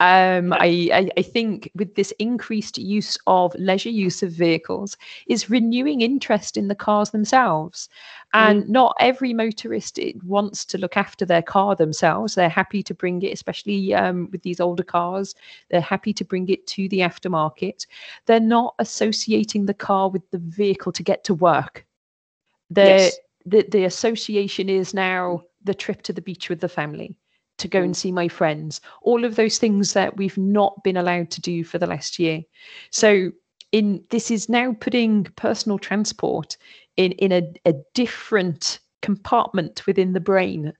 Um, 0.00 0.54
I, 0.54 0.88
I, 0.94 1.10
I, 1.18 1.22
think 1.22 1.70
with 1.74 1.94
this 1.94 2.10
increased 2.18 2.78
use 2.78 3.18
of 3.26 3.54
leisure 3.58 3.90
use 3.90 4.22
of 4.22 4.32
vehicles 4.32 4.96
is 5.26 5.50
renewing 5.50 6.00
interest 6.00 6.56
in 6.56 6.68
the 6.68 6.74
cars 6.74 7.10
themselves. 7.10 7.90
And 8.32 8.64
mm. 8.64 8.68
not 8.68 8.96
every 8.98 9.34
motorist 9.34 10.00
wants 10.24 10.64
to 10.66 10.78
look 10.78 10.96
after 10.96 11.26
their 11.26 11.42
car 11.42 11.76
themselves. 11.76 12.34
They're 12.34 12.48
happy 12.48 12.82
to 12.82 12.94
bring 12.94 13.20
it, 13.20 13.34
especially 13.34 13.92
um, 13.92 14.30
with 14.32 14.42
these 14.42 14.58
older 14.58 14.82
cars. 14.82 15.34
They're 15.68 15.82
happy 15.82 16.14
to 16.14 16.24
bring 16.24 16.48
it 16.48 16.66
to 16.68 16.88
the 16.88 17.00
aftermarket. 17.00 17.86
They're 18.24 18.40
not 18.40 18.74
associating 18.78 19.66
the 19.66 19.74
car 19.74 20.08
with 20.08 20.22
the 20.30 20.38
vehicle 20.38 20.92
to 20.92 21.02
get 21.02 21.24
to 21.24 21.34
work. 21.34 21.84
Yes. 22.74 23.18
The, 23.44 23.66
the 23.70 23.84
association 23.84 24.70
is 24.70 24.94
now 24.94 25.42
the 25.62 25.74
trip 25.74 26.00
to 26.02 26.14
the 26.14 26.22
beach 26.22 26.48
with 26.48 26.60
the 26.60 26.68
family 26.70 27.16
to 27.60 27.68
go 27.68 27.80
and 27.80 27.92
mm. 27.92 27.96
see 27.96 28.12
my 28.12 28.28
friends, 28.28 28.80
all 29.02 29.24
of 29.24 29.36
those 29.36 29.58
things 29.58 29.92
that 29.92 30.16
we've 30.16 30.38
not 30.38 30.82
been 30.82 30.96
allowed 30.96 31.30
to 31.30 31.40
do 31.40 31.64
for 31.64 31.78
the 31.78 31.86
last 31.86 32.18
year. 32.18 32.42
So 32.90 33.30
in 33.72 34.02
this 34.10 34.30
is 34.30 34.48
now 34.48 34.74
putting 34.80 35.24
personal 35.36 35.78
transport 35.78 36.56
in 36.96 37.12
in 37.12 37.32
a, 37.32 37.42
a 37.64 37.74
different 37.94 38.80
compartment 39.02 39.86
within 39.86 40.12
the 40.12 40.20
brain. 40.20 40.72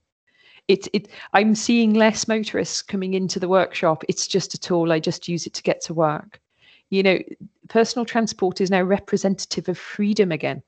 It, 0.69 0.87
it 0.93 1.09
i'm 1.33 1.55
seeing 1.55 1.95
less 1.95 2.29
motorists 2.29 2.83
coming 2.83 3.15
into 3.15 3.39
the 3.41 3.49
workshop. 3.49 4.05
It's 4.09 4.27
just 4.27 4.55
a 4.55 4.59
tool. 4.59 4.93
I 4.93 5.01
just 5.01 5.29
use 5.29 5.47
it 5.47 5.55
to 5.55 5.63
get 5.63 5.81
to 5.83 5.95
work. 5.95 6.41
You 6.91 7.03
know 7.03 7.19
personal 7.69 8.05
transport 8.05 8.61
is 8.61 8.71
now 8.71 8.83
representative 8.83 9.69
of 9.69 9.79
freedom 9.79 10.33
again. 10.33 10.63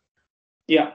Yeah. 0.69 0.92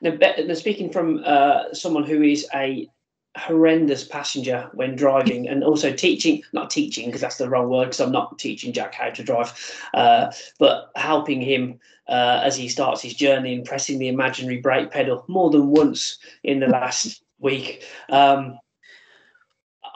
Now, 0.00 0.16
now 0.18 0.54
speaking 0.54 0.90
from 0.90 1.22
uh, 1.24 1.72
someone 1.72 2.04
who 2.04 2.22
is 2.22 2.46
a 2.54 2.88
horrendous 3.36 4.04
passenger 4.04 4.70
when 4.74 4.94
driving 4.94 5.48
and 5.48 5.64
also 5.64 5.92
teaching 5.92 6.40
not 6.52 6.70
teaching 6.70 7.06
because 7.06 7.20
that's 7.20 7.36
the 7.36 7.50
wrong 7.50 7.68
word 7.68 7.86
because 7.86 8.00
i'm 8.00 8.12
not 8.12 8.38
teaching 8.38 8.72
jack 8.72 8.94
how 8.94 9.10
to 9.10 9.24
drive 9.24 9.52
uh, 9.92 10.30
but 10.60 10.92
helping 10.94 11.40
him 11.40 11.80
uh, 12.08 12.40
as 12.44 12.56
he 12.56 12.68
starts 12.68 13.02
his 13.02 13.14
journey 13.14 13.54
and 13.54 13.64
pressing 13.64 13.98
the 13.98 14.08
imaginary 14.08 14.58
brake 14.58 14.90
pedal 14.90 15.24
more 15.28 15.50
than 15.50 15.68
once 15.68 16.18
in 16.42 16.60
the 16.60 16.68
last 16.68 17.22
week. 17.38 17.84
Um, 18.10 18.58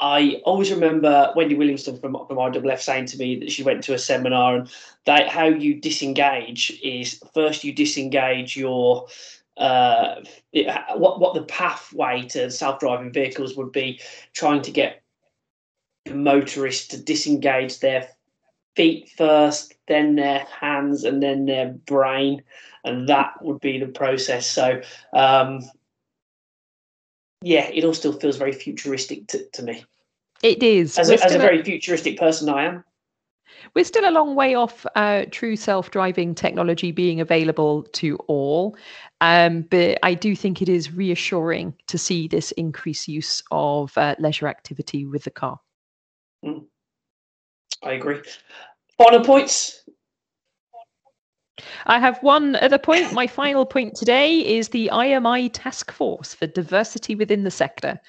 I 0.00 0.40
always 0.44 0.70
remember 0.70 1.32
Wendy 1.34 1.56
Williamson 1.56 1.98
from 1.98 2.12
from 2.12 2.36
IWF 2.36 2.80
saying 2.80 3.06
to 3.06 3.18
me 3.18 3.40
that 3.40 3.50
she 3.50 3.64
went 3.64 3.82
to 3.84 3.94
a 3.94 3.98
seminar 3.98 4.56
and 4.56 4.70
that 5.06 5.28
how 5.28 5.46
you 5.46 5.80
disengage 5.80 6.78
is 6.82 7.20
first 7.34 7.64
you 7.64 7.72
disengage 7.72 8.56
your 8.56 9.08
uh, 9.58 10.22
what 10.96 11.20
what 11.20 11.34
the 11.34 11.42
pathway 11.42 12.22
to 12.22 12.50
self-driving 12.50 13.12
vehicles 13.12 13.56
would 13.56 13.72
be 13.72 14.00
trying 14.32 14.62
to 14.62 14.70
get 14.70 15.02
motorists 16.08 16.88
to 16.88 17.02
disengage 17.02 17.80
their 17.80 18.08
feet 18.76 19.10
first 19.16 19.74
then 19.88 20.14
their 20.14 20.46
hands 20.60 21.02
and 21.02 21.22
then 21.22 21.46
their 21.46 21.70
brain 21.86 22.42
and 22.84 23.08
that 23.08 23.32
would 23.42 23.60
be 23.60 23.78
the 23.78 23.86
process. 23.86 24.46
So 24.46 24.80
um, 25.12 25.68
yeah 27.42 27.68
it 27.72 27.84
all 27.84 27.94
still 27.94 28.12
feels 28.12 28.36
very 28.36 28.52
futuristic 28.52 29.26
to, 29.28 29.44
to 29.50 29.62
me. 29.62 29.84
It 30.42 30.62
is. 30.62 30.96
As, 30.96 31.10
a, 31.10 31.24
as 31.24 31.34
a 31.34 31.38
very 31.38 31.64
futuristic 31.64 32.16
person 32.16 32.48
i 32.48 32.64
am 32.64 32.84
we're 33.74 33.84
still 33.84 34.08
a 34.08 34.12
long 34.12 34.34
way 34.34 34.54
off 34.54 34.86
uh, 34.94 35.24
true 35.30 35.56
self 35.56 35.90
driving 35.90 36.34
technology 36.34 36.92
being 36.92 37.20
available 37.20 37.82
to 37.94 38.16
all. 38.28 38.76
Um, 39.20 39.62
but 39.62 39.98
I 40.02 40.14
do 40.14 40.36
think 40.36 40.62
it 40.62 40.68
is 40.68 40.92
reassuring 40.92 41.74
to 41.88 41.98
see 41.98 42.28
this 42.28 42.52
increased 42.52 43.08
use 43.08 43.42
of 43.50 43.96
uh, 43.98 44.14
leisure 44.18 44.48
activity 44.48 45.06
with 45.06 45.24
the 45.24 45.30
car. 45.30 45.58
Mm. 46.44 46.64
I 47.82 47.92
agree. 47.92 48.20
Final 48.96 49.24
points. 49.24 49.84
I 51.86 51.98
have 51.98 52.22
one 52.22 52.56
other 52.56 52.78
point. 52.78 53.12
My 53.12 53.26
final 53.26 53.66
point 53.66 53.94
today 53.96 54.38
is 54.58 54.68
the 54.68 54.90
IMI 54.92 55.50
task 55.52 55.90
force 55.90 56.34
for 56.34 56.46
diversity 56.46 57.14
within 57.14 57.44
the 57.44 57.50
sector. 57.50 58.00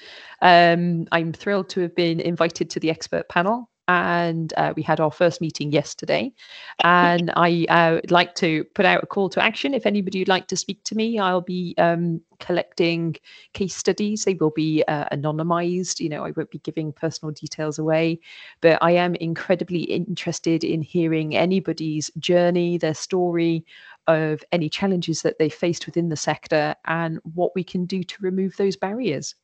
Um, 0.41 1.08
I'm 1.12 1.34
thrilled 1.34 1.70
to 1.70 1.82
have 1.82 1.96
been 1.96 2.20
invited 2.20 2.70
to 2.72 2.79
the 2.79 2.89
expert 2.89 3.27
panel 3.29 3.70
and 3.89 4.53
uh, 4.55 4.72
we 4.75 4.84
had 4.84 5.00
our 5.00 5.12
first 5.12 5.41
meeting 5.41 5.72
yesterday. 5.72 6.31
And 6.84 7.31
I 7.36 7.65
uh, 7.69 7.96
would 7.96 8.12
like 8.12 8.36
to 8.36 8.63
put 8.75 8.86
out 8.86 9.03
a 9.03 9.08
call 9.08 9.29
to 9.29 9.43
action. 9.43 9.74
If 9.74 9.86
anybody 9.86 10.19
would 10.19 10.29
like 10.29 10.48
to 10.48 10.55
speak 10.55 10.84
to 10.86 10.96
me, 10.96 11.19
I'll 11.19 11.41
be 11.41 11.75
um, 11.77 12.22
collecting 12.39 13.15
case 13.53 13.75
studies. 13.75 14.24
They 14.24 14.36
will 14.36 14.51
be 14.51 14.84
uh, 14.88 15.05
anonymized. 15.12 16.00
You 16.00 16.10
know, 16.10 16.24
I 16.24 16.31
won't 16.31 16.51
be 16.51 16.60
giving 16.60 16.93
personal 16.93 17.34
details 17.34 17.79
away, 17.79 18.19
but 18.62 18.77
I 18.81 18.91
am 18.91 19.15
incredibly 19.15 19.81
interested 19.81 20.63
in 20.63 20.81
hearing 20.81 21.36
anybody's 21.36 22.10
journey, 22.19 22.77
their 22.77 22.93
story 22.93 23.65
of 24.08 24.41
any 24.51 24.69
challenges 24.69 25.22
that 25.24 25.38
they 25.39 25.50
faced 25.50 25.86
within 25.86 26.10
the 26.10 26.15
sector 26.15 26.75
and 26.86 27.19
what 27.36 27.51
we 27.55 27.63
can 27.63 27.86
do 27.86 28.03
to 28.03 28.15
remove 28.22 28.55
those 28.58 28.77
barriers 28.77 29.36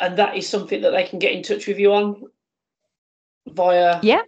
and 0.00 0.16
that 0.18 0.36
is 0.36 0.48
something 0.48 0.80
that 0.82 0.90
they 0.90 1.04
can 1.04 1.18
get 1.18 1.32
in 1.32 1.42
touch 1.42 1.66
with 1.66 1.78
you 1.78 1.92
on 1.92 2.22
via 3.48 4.00
yeah. 4.02 4.22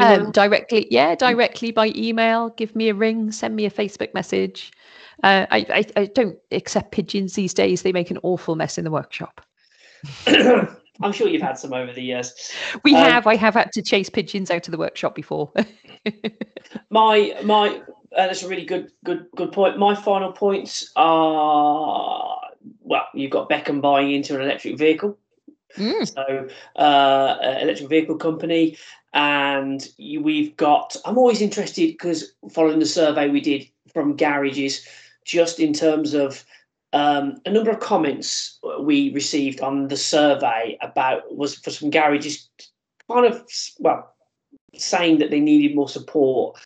Um, 0.00 0.30
directly 0.30 0.86
yeah 0.90 1.14
directly 1.14 1.70
by 1.70 1.92
email. 1.94 2.50
Give 2.50 2.74
me 2.74 2.88
a 2.88 2.94
ring 2.94 3.30
send 3.30 3.56
me 3.56 3.66
a 3.66 3.70
facebook 3.70 4.14
message. 4.14 4.72
Uh, 5.22 5.46
I, 5.50 5.66
I, 5.68 6.00
I 6.00 6.06
don't 6.06 6.38
accept 6.50 6.92
pigeons 6.92 7.34
these 7.34 7.52
days. 7.52 7.82
They 7.82 7.92
make 7.92 8.10
an 8.10 8.18
awful 8.22 8.56
mess 8.56 8.78
in 8.78 8.84
the 8.84 8.90
workshop. 8.90 9.40
I'm 11.00 11.12
sure 11.12 11.28
you've 11.28 11.42
had 11.42 11.58
some 11.58 11.72
over 11.72 11.92
the 11.92 12.02
years. 12.02 12.32
We 12.84 12.94
um, 12.94 13.02
have. 13.02 13.26
I 13.26 13.36
have 13.36 13.54
had 13.54 13.72
to 13.72 13.82
chase 13.82 14.10
pigeons 14.10 14.50
out 14.50 14.66
of 14.66 14.72
the 14.72 14.78
workshop 14.78 15.14
before. 15.14 15.52
My 16.90 17.36
my 17.44 17.82
uh, 18.16 18.26
that's 18.26 18.42
a 18.42 18.48
really 18.48 18.64
good 18.64 18.90
good 19.04 19.26
good 19.36 19.52
point. 19.52 19.78
My 19.78 19.94
final 19.94 20.32
points 20.32 20.90
are 20.96 22.40
well, 22.92 23.08
you've 23.14 23.30
got 23.30 23.48
Beckham 23.48 23.80
buying 23.80 24.12
into 24.12 24.34
an 24.34 24.42
electric 24.42 24.76
vehicle. 24.76 25.18
Mm. 25.78 26.06
So, 26.06 26.48
uh, 26.76 27.56
electric 27.62 27.88
vehicle 27.88 28.16
company, 28.16 28.76
and 29.14 29.88
you, 29.96 30.22
we've 30.22 30.54
got. 30.58 30.94
I'm 31.06 31.16
always 31.16 31.40
interested 31.40 31.88
because 31.88 32.34
following 32.50 32.80
the 32.80 32.84
survey 32.84 33.30
we 33.30 33.40
did 33.40 33.66
from 33.94 34.14
garages, 34.14 34.86
just 35.24 35.58
in 35.58 35.72
terms 35.72 36.12
of 36.12 36.44
um, 36.92 37.40
a 37.46 37.50
number 37.50 37.70
of 37.70 37.80
comments 37.80 38.58
we 38.80 39.10
received 39.14 39.62
on 39.62 39.88
the 39.88 39.96
survey 39.96 40.76
about 40.82 41.34
was 41.34 41.54
for 41.54 41.70
some 41.70 41.88
garages, 41.88 42.50
kind 43.10 43.24
of 43.24 43.42
well, 43.78 44.14
saying 44.74 45.16
that 45.20 45.30
they 45.30 45.40
needed 45.40 45.74
more 45.74 45.88
support. 45.88 46.58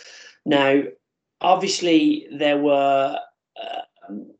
Now, 0.44 0.82
obviously, 1.40 2.26
there 2.32 2.58
were. 2.58 3.16
Uh, 3.62 3.80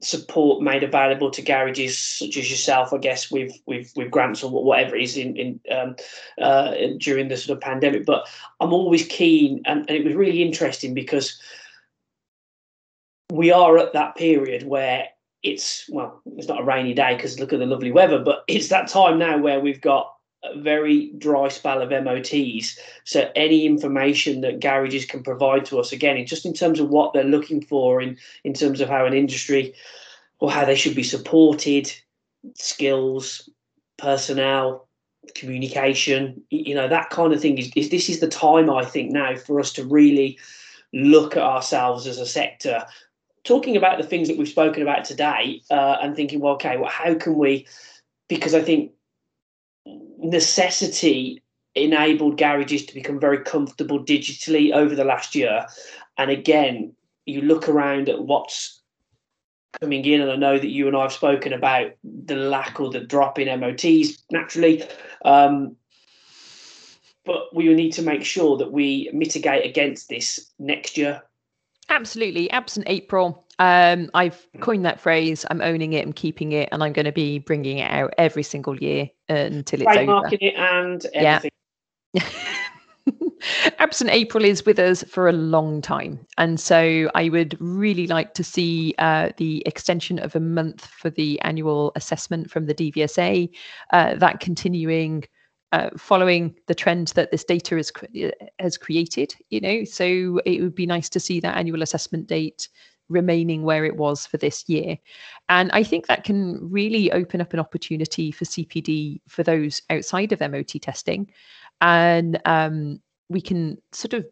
support 0.01 0.63
made 0.63 0.83
available 0.83 1.31
to 1.31 1.43
garages 1.43 1.99
such 1.99 2.37
as 2.37 2.51
yourself, 2.51 2.93
I 2.93 2.99
guess, 2.99 3.31
with 3.31 3.53
with 3.67 3.93
with 3.97 4.11
grants 4.11 4.43
or 4.43 4.51
whatever 4.51 4.97
it 4.97 5.03
is 5.03 5.17
in 5.17 5.37
in 5.37 5.61
um, 5.71 5.97
uh, 6.41 6.75
during 6.99 7.29
the 7.29 7.37
sort 7.37 7.57
of 7.57 7.63
pandemic. 7.63 8.05
But 8.05 8.29
I'm 8.61 8.73
always 8.73 9.07
keen, 9.07 9.63
and, 9.67 9.81
and 9.89 9.91
it 9.91 10.05
was 10.05 10.15
really 10.15 10.43
interesting 10.43 10.95
because 10.95 11.41
we 13.33 13.51
are 13.51 13.79
at 13.79 13.93
that 13.93 14.17
period 14.17 14.65
where 14.65 15.09
it's 15.43 15.89
well, 15.89 16.21
it's 16.37 16.49
not 16.49 16.61
a 16.61 16.65
rainy 16.65 16.95
day 16.95 17.15
because 17.17 17.39
look 17.39 17.53
at 17.53 17.59
the 17.59 17.67
lovely 17.67 17.93
weather, 17.93 18.19
but 18.19 18.45
it's 18.49 18.69
that 18.69 18.89
time 18.89 19.19
now 19.19 19.39
where 19.39 19.61
we've 19.61 19.81
got 19.81 20.16
a 20.55 20.59
very 20.59 21.13
dry 21.19 21.49
spell 21.49 21.83
of 21.83 21.91
MOTs. 21.91 22.79
So 23.05 23.31
any 23.35 23.67
information 23.67 24.41
that 24.43 24.61
garages 24.61 25.05
can 25.05 25.23
provide 25.23 25.65
to 25.67 25.79
us, 25.79 25.93
again, 25.93 26.25
just 26.27 26.47
in 26.47 26.53
terms 26.53 26.81
of 26.81 26.89
what 26.89 27.13
they're 27.13 27.25
looking 27.25 27.61
for, 27.61 28.01
in 28.01 28.17
in 28.45 28.55
terms 28.55 28.81
of 28.81 28.89
how 28.89 29.07
an 29.07 29.15
industry 29.15 29.75
or 30.39 30.51
how 30.51 30.65
they 30.65 30.75
should 30.75 30.95
be 30.95 31.03
supported, 31.03 31.93
skills, 32.55 33.49
personnel, 33.97 34.87
communication, 35.35 36.43
you 36.51 36.75
know, 36.75 36.89
that 36.89 37.11
kind 37.11 37.33
of 37.33 37.41
thing 37.41 37.59
is, 37.59 37.71
is 37.75 37.89
this 37.91 38.09
is 38.09 38.21
the 38.21 38.29
time 38.29 38.71
I 38.71 38.85
think 38.85 39.11
now 39.11 39.35
for 39.35 39.59
us 39.59 39.73
to 39.75 39.85
really 39.85 40.39
look 40.93 41.37
at 41.37 41.43
ourselves 41.43 42.07
as 42.07 42.19
a 42.19 42.27
sector 42.27 42.85
talking 43.47 43.77
about 43.77 43.97
the 43.97 44.07
things 44.07 44.29
that 44.29 44.37
we've 44.37 44.49
spoken 44.49 44.83
about 44.83 45.05
today 45.05 45.63
uh, 45.71 45.97
and 46.03 46.15
thinking, 46.15 46.41
well, 46.41 46.55
okay, 46.55 46.77
well, 46.77 46.91
how 46.91 47.15
can 47.15 47.39
we? 47.39 47.67
Because 48.29 48.55
I 48.55 48.61
think 48.61 48.91
necessity 50.19 51.43
enabled 51.75 52.39
garages 52.39 52.87
to 52.87 52.95
become 52.95 53.21
very 53.21 53.39
comfortable 53.39 54.03
digitally 54.03 54.73
over 54.73 54.95
the 54.95 55.05
last 55.05 55.35
year. 55.35 55.67
And 56.19 56.31
again, 56.31 56.95
you 57.27 57.43
look 57.43 57.69
around 57.69 58.09
at 58.09 58.23
what's 58.23 58.81
coming 59.81 60.05
in, 60.05 60.21
and 60.21 60.31
I 60.31 60.37
know 60.37 60.59
that 60.59 60.71
you 60.71 60.89
and 60.89 60.97
I 60.97 61.03
have 61.03 61.13
spoken 61.13 61.53
about 61.53 61.93
the 62.03 62.37
lack 62.37 62.81
or 62.81 62.91
the 62.91 63.01
drop 63.01 63.39
in 63.39 63.61
MOTs 63.61 64.23
naturally. 64.31 64.83
Um, 65.25 65.77
but 67.25 67.55
we 67.55 67.69
will 67.69 67.75
need 67.75 67.93
to 67.93 68.03
make 68.03 68.25
sure 68.25 68.57
that 68.57 68.73
we 68.73 69.11
mitigate 69.13 69.67
against 69.67 70.09
this 70.09 70.51
next 70.59 70.97
year. 70.97 71.23
Absolutely. 71.89 72.51
Absent 72.51 72.87
April, 72.89 73.46
um, 73.59 74.11
I've 74.15 74.47
coined 74.61 74.85
that 74.85 75.01
phrase. 75.01 75.45
I'm 75.51 75.61
owning 75.61 75.95
it. 75.95 76.05
I'm 76.05 76.13
keeping 76.13 76.53
it, 76.53 76.69
and 76.73 76.83
I'm 76.83 76.93
going 76.93 77.07
to 77.07 77.13
be 77.13 77.39
bringing 77.39 77.79
it 77.79 77.91
out 77.91 78.13
every 78.19 78.43
single 78.43 78.77
year 78.77 79.09
until 79.29 79.83
it's 79.83 79.97
over. 79.97 80.29
it 80.31 80.55
and 80.57 81.07
everything. 81.15 81.51
Yeah. 82.13 82.23
Absent 83.79 84.11
April 84.11 84.45
is 84.45 84.65
with 84.65 84.79
us 84.79 85.03
for 85.05 85.29
a 85.29 85.33
long 85.33 85.81
time. 85.81 86.19
And 86.39 86.59
so 86.59 87.11
I 87.15 87.29
would 87.29 87.57
really 87.61 88.07
like 88.07 88.35
to 88.35 88.45
see 88.45 88.95
uh, 88.99 89.31
the 89.37 89.63
extension 89.67 90.19
of 90.19 90.35
a 90.35 90.41
month 90.41 90.87
for 90.87 91.11
the 91.11 91.41
annual 91.43 91.93
assessment 91.97 92.51
from 92.51 92.67
the 92.67 92.75
DVSA, 92.75 93.49
uh, 93.93 94.17
that 94.17 94.41
continuing 94.41 95.25
uh, 95.73 95.91
following 95.97 96.55
the 96.67 96.75
trend 96.75 97.09
that 97.09 97.31
this 97.31 97.45
data 97.45 97.77
has, 97.77 97.93
has 98.59 98.77
created, 98.77 99.35
you 99.51 99.61
know, 99.61 99.85
so 99.85 100.41
it 100.45 100.61
would 100.61 100.75
be 100.75 100.87
nice 100.87 101.09
to 101.11 101.21
see 101.21 101.41
that 101.41 101.57
annual 101.57 101.83
assessment 101.83 102.27
date 102.27 102.69
remaining 103.09 103.63
where 103.63 103.85
it 103.85 103.97
was 103.97 104.27
for 104.27 104.37
this 104.37 104.69
year. 104.69 104.99
And 105.49 105.71
I 105.73 105.83
think 105.83 106.07
that 106.07 106.25
can 106.25 106.59
really 106.71 107.13
open 107.13 107.41
up 107.41 107.53
an 107.53 107.61
opportunity 107.61 108.31
for 108.31 108.45
CPD 108.45 109.21
for 109.29 109.43
those 109.43 109.83
outside 109.91 110.33
of 110.33 110.41
MOT 110.41 110.81
testing. 110.81 111.31
And 111.81 112.41
um, 112.45 113.01
we 113.29 113.41
can 113.41 113.79
sort 113.93 114.15
of 114.15 114.27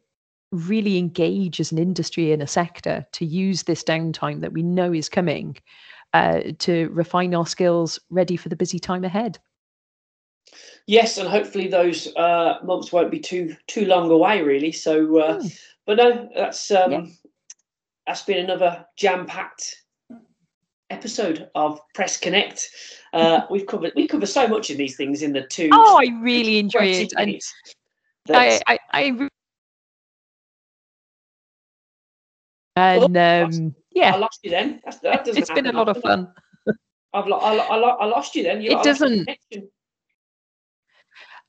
really 0.50 0.98
engage 0.98 1.60
as 1.60 1.72
an 1.72 1.78
industry 1.78 2.32
in 2.32 2.40
a 2.40 2.46
sector 2.46 3.06
to 3.12 3.24
use 3.24 3.64
this 3.64 3.82
downtime 3.82 4.40
that 4.40 4.52
we 4.52 4.62
know 4.62 4.92
is 4.92 5.08
coming 5.08 5.56
uh, 6.12 6.40
to 6.60 6.88
refine 6.90 7.34
our 7.34 7.46
skills 7.46 7.98
ready 8.10 8.36
for 8.36 8.48
the 8.48 8.56
busy 8.56 8.78
time 8.78 9.04
ahead. 9.04 9.38
Yes, 10.86 11.18
and 11.18 11.28
hopefully 11.28 11.68
those 11.68 12.14
uh, 12.14 12.58
months 12.62 12.92
won't 12.92 13.10
be 13.10 13.18
too 13.18 13.56
too 13.66 13.86
long 13.86 14.10
away, 14.10 14.42
really. 14.42 14.70
So, 14.70 15.18
uh, 15.18 15.38
mm. 15.38 15.60
but 15.86 15.96
no, 15.96 16.28
that's 16.34 16.70
um, 16.70 16.92
yeah. 16.92 17.06
That's 18.06 18.22
been 18.22 18.38
another 18.38 18.84
jam 18.96 19.26
packed 19.26 19.82
episode 20.90 21.48
of 21.54 21.80
Press 21.94 22.18
Connect. 22.18 22.68
Uh, 23.12 23.42
we've 23.50 23.66
covered 23.66 23.92
we 23.96 24.06
cover 24.06 24.26
so 24.26 24.46
much 24.46 24.70
of 24.70 24.76
these 24.76 24.96
things 24.96 25.22
in 25.22 25.32
the 25.32 25.42
two. 25.42 25.70
Oh, 25.72 25.98
I 25.98 26.08
really 26.22 26.58
enjoy 26.58 26.86
it. 26.86 27.12
And 27.16 27.40
I, 28.30 28.60
I, 28.66 28.78
I, 28.92 29.28
and 32.76 33.16
um, 33.16 33.74
yeah, 33.92 34.14
I 34.14 34.16
lost 34.16 34.40
you 34.42 34.50
then. 34.50 34.80
That's, 34.84 34.98
that 35.00 35.24
doesn't. 35.24 35.40
It's 35.40 35.50
been 35.50 35.66
a 35.66 35.72
lot 35.72 35.88
of 35.88 36.00
fun. 36.00 36.32
I've 37.12 37.26
lo- 37.28 37.38
I, 37.38 37.76
lo- 37.76 37.96
I 38.00 38.06
lost 38.06 38.34
you 38.34 38.42
then. 38.42 38.60
You 38.60 38.72
it 38.72 38.82
doesn't. 38.82 39.28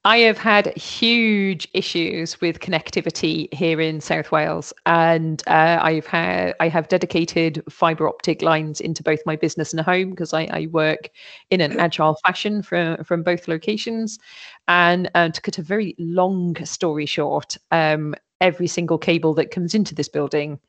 I 0.06 0.18
have 0.20 0.38
had 0.38 0.78
huge 0.78 1.68
issues 1.74 2.40
with 2.40 2.60
connectivity 2.60 3.52
here 3.52 3.82
in 3.82 4.00
South 4.00 4.32
Wales, 4.32 4.72
and 4.86 5.42
uh, 5.48 5.80
I've 5.82 6.06
had 6.06 6.54
I 6.60 6.68
have 6.68 6.90
dedicated 6.90 7.64
fibre 7.72 8.08
optic 8.08 8.44
lines 8.44 8.80
into 8.80 9.02
both 9.02 9.20
my 9.26 9.36
business 9.36 9.74
and 9.74 9.82
home 9.82 10.12
because 10.12 10.32
I, 10.32 10.44
I, 10.44 10.68
work 10.68 11.10
in 11.50 11.60
an 11.60 11.80
agile 11.80 12.20
fashion 12.24 12.62
from 12.62 13.04
from 13.04 13.24
both 13.24 13.48
locations. 13.48 14.20
And 14.68 15.10
uh, 15.16 15.30
to 15.30 15.42
cut 15.42 15.58
a 15.58 15.64
very 15.64 15.96
long 15.98 16.56
story 16.66 17.08
short, 17.08 17.58
um, 17.72 18.14
every 18.42 18.68
single 18.68 19.00
cable 19.00 19.34
that 19.34 19.50
comes 19.50 19.74
into 19.74 19.96
this 19.96 20.08
building 20.08 20.60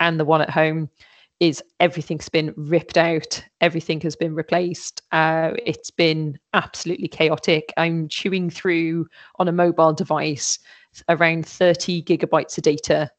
and 0.00 0.18
the 0.18 0.24
one 0.24 0.40
at 0.40 0.48
home 0.48 0.88
is 1.40 1.62
everything's 1.80 2.28
been 2.28 2.54
ripped 2.56 2.96
out 2.96 3.42
everything 3.60 4.00
has 4.00 4.16
been 4.16 4.34
replaced 4.34 5.02
uh, 5.12 5.52
it's 5.64 5.90
been 5.90 6.38
absolutely 6.54 7.08
chaotic. 7.08 7.72
I'm 7.76 8.08
chewing 8.08 8.50
through 8.50 9.06
on 9.38 9.48
a 9.48 9.52
mobile 9.52 9.92
device 9.92 10.58
around 11.08 11.46
30 11.46 12.02
gigabytes 12.02 12.56
of 12.56 12.64
data 12.64 13.10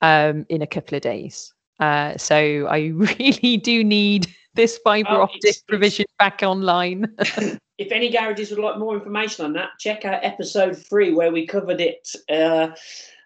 um, 0.00 0.46
in 0.48 0.62
a 0.62 0.66
couple 0.66 0.96
of 0.96 1.02
days. 1.02 1.52
Uh, 1.78 2.16
so 2.18 2.66
i 2.68 2.78
really 2.94 3.56
do 3.56 3.82
need 3.82 4.26
this 4.54 4.78
fiber 4.84 5.08
oh, 5.10 5.22
optic 5.22 5.40
it's, 5.44 5.62
provision 5.62 6.04
it's, 6.04 6.14
back 6.18 6.42
online. 6.42 7.06
If 7.78 7.92
any 7.92 8.10
garages 8.10 8.50
would 8.50 8.58
like 8.58 8.76
more 8.76 8.94
information 8.94 9.46
on 9.46 9.54
that 9.54 9.70
check 9.78 10.04
out 10.04 10.22
episode 10.22 10.76
three 10.76 11.14
where 11.14 11.32
we 11.32 11.46
covered 11.46 11.80
it 11.80 12.06
uh, 12.30 12.72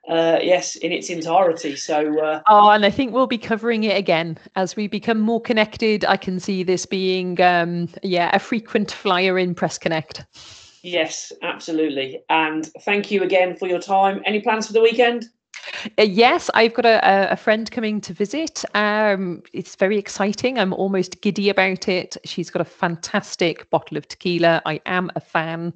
uh, 0.09 0.39
yes, 0.43 0.77
in 0.77 0.93
its 0.93 1.09
entirety. 1.09 1.77
So, 1.77 2.21
uh, 2.21 2.43
oh, 2.49 2.71
and 2.71 2.85
I 2.85 2.91
think 2.91 3.13
we'll 3.13 3.27
be 3.27 3.39
covering 3.39 3.85
it 3.85 3.97
again 3.97 4.39
as 4.57 4.77
we 4.77 4.87
become 4.87 5.21
more 5.21 5.41
connected. 5.41 6.05
I 6.05 6.17
can 6.17 6.39
see 6.41 6.63
this 6.63 6.87
being, 6.87 7.41
um, 7.41 7.89
yeah, 8.03 8.35
a 8.35 8.39
frequent 8.39 8.91
flyer 8.91 9.39
in 9.39 9.55
Press 9.55 9.79
Connect. 9.79 10.25
Yes, 10.83 11.33
absolutely. 11.43 12.23
And 12.29 12.67
thank 12.83 13.11
you 13.11 13.23
again 13.23 13.57
for 13.57 13.67
your 13.67 13.81
time. 13.81 14.23
Any 14.27 14.41
plans 14.43 14.67
for 14.67 14.75
the 14.75 14.83
weekend? 14.83 15.27
Uh, 15.99 16.03
yes, 16.03 16.51
I've 16.53 16.75
got 16.75 16.85
a, 16.85 17.33
a 17.33 17.37
friend 17.37 17.71
coming 17.71 18.03
to 18.03 18.13
visit. 18.13 18.63
Um, 18.75 19.43
it's 19.55 19.77
very 19.77 19.97
exciting. 19.97 20.59
I'm 20.59 20.75
almost 20.75 21.23
giddy 21.23 21.49
about 21.49 21.89
it. 21.89 22.19
She's 22.27 22.51
got 22.51 22.61
a 22.61 22.67
fantastic 22.67 23.71
bottle 23.71 23.97
of 23.97 24.07
tequila. 24.07 24.61
I 24.67 24.81
am 24.85 25.11
a 25.17 25.21
fan. 25.21 25.73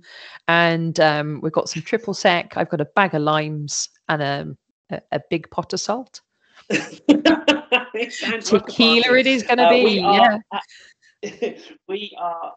And 0.47 1.01
um, 1.01 1.41
we've 1.43 1.53
got 1.53 1.71
some 1.71 1.83
triple 1.83 2.13
sec. 2.13 2.59
I've 2.59 2.69
got 2.69 2.83
a 2.83 2.85
bag 2.85 3.15
of 3.15 3.23
limes 3.23 3.89
and 4.09 4.23
a, 4.23 4.57
a, 4.91 5.01
a 5.13 5.21
big 5.31 5.51
pot 5.51 5.73
of 5.73 5.81
salt. 5.81 6.21
tequila 6.69 9.11
like 9.11 9.21
it 9.21 9.27
is 9.27 9.43
going 9.43 9.59
to 9.59 9.65
uh, 9.65 9.71
be. 9.71 10.03
Are, 10.03 10.41
yeah. 11.23 11.51
we 11.89 12.17
are. 12.19 12.55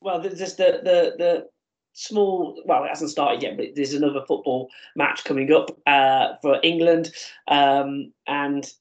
Well, 0.00 0.20
there's 0.20 0.38
just 0.38 0.56
the 0.56 0.80
the 0.82 1.14
the 1.18 1.46
small 1.94 2.60
well 2.64 2.84
it 2.84 2.88
hasn't 2.88 3.10
started 3.10 3.42
yet 3.42 3.56
but 3.56 3.66
there's 3.74 3.92
another 3.92 4.24
football 4.26 4.70
match 4.96 5.24
coming 5.24 5.52
up 5.52 5.70
uh, 5.86 6.34
for 6.40 6.58
england 6.62 7.12
um, 7.48 8.12
and 8.26 8.72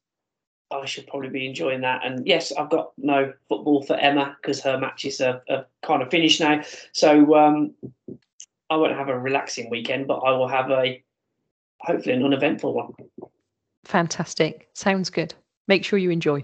i 0.71 0.86
should 0.86 1.05
probably 1.07 1.29
be 1.29 1.45
enjoying 1.45 1.81
that 1.81 2.05
and 2.05 2.25
yes 2.25 2.53
i've 2.53 2.69
got 2.69 2.91
no 2.97 3.34
football 3.49 3.84
for 3.84 3.97
emma 3.97 4.36
because 4.41 4.62
her 4.62 4.77
matches 4.77 5.19
are, 5.19 5.41
are, 5.49 5.65
kind 5.84 6.01
of 6.01 6.10
finished 6.10 6.39
now 6.39 6.62
so 6.93 7.36
um, 7.36 7.73
i 8.69 8.77
won't 8.77 8.97
have 8.97 9.10
a 9.10 9.19
relaxing 9.19 9.69
weekend 9.69 10.07
but 10.07 10.19
i 10.19 10.31
will 10.31 10.47
have 10.47 10.71
a 10.71 11.03
hopefully 11.84 12.15
an 12.15 12.24
uneventful 12.24 12.74
one 12.74 12.91
fantastic 13.84 14.70
sounds 14.74 15.10
good 15.10 15.34
make 15.67 15.84
sure 15.84 16.00
you 16.00 16.12
enjoy 16.12 16.44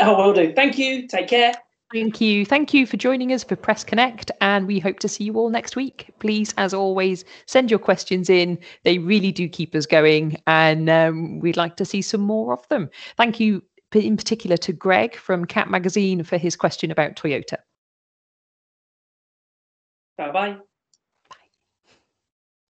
oh 0.00 0.16
will 0.16 0.32
do 0.32 0.52
thank 0.54 0.78
you 0.78 1.06
take 1.06 1.28
care 1.28 1.54
Thank 1.92 2.22
you. 2.22 2.46
Thank 2.46 2.72
you 2.72 2.86
for 2.86 2.96
joining 2.96 3.34
us 3.34 3.44
for 3.44 3.54
Press 3.54 3.84
Connect, 3.84 4.30
and 4.40 4.66
we 4.66 4.78
hope 4.78 4.98
to 5.00 5.08
see 5.08 5.24
you 5.24 5.34
all 5.34 5.50
next 5.50 5.76
week. 5.76 6.10
Please, 6.20 6.54
as 6.56 6.72
always, 6.72 7.22
send 7.44 7.70
your 7.70 7.78
questions 7.78 8.30
in. 8.30 8.58
They 8.84 8.96
really 8.96 9.30
do 9.30 9.46
keep 9.46 9.74
us 9.74 9.84
going, 9.84 10.40
and 10.46 10.88
um, 10.88 11.38
we'd 11.40 11.58
like 11.58 11.76
to 11.76 11.84
see 11.84 12.00
some 12.00 12.22
more 12.22 12.54
of 12.54 12.66
them. 12.68 12.88
Thank 13.18 13.40
you 13.40 13.62
in 13.92 14.16
particular 14.16 14.56
to 14.56 14.72
Greg 14.72 15.16
from 15.16 15.44
Cat 15.44 15.68
Magazine 15.68 16.22
for 16.24 16.38
his 16.38 16.56
question 16.56 16.90
about 16.90 17.14
Toyota. 17.14 17.58
Bye 20.16 20.30
bye. 20.30 20.56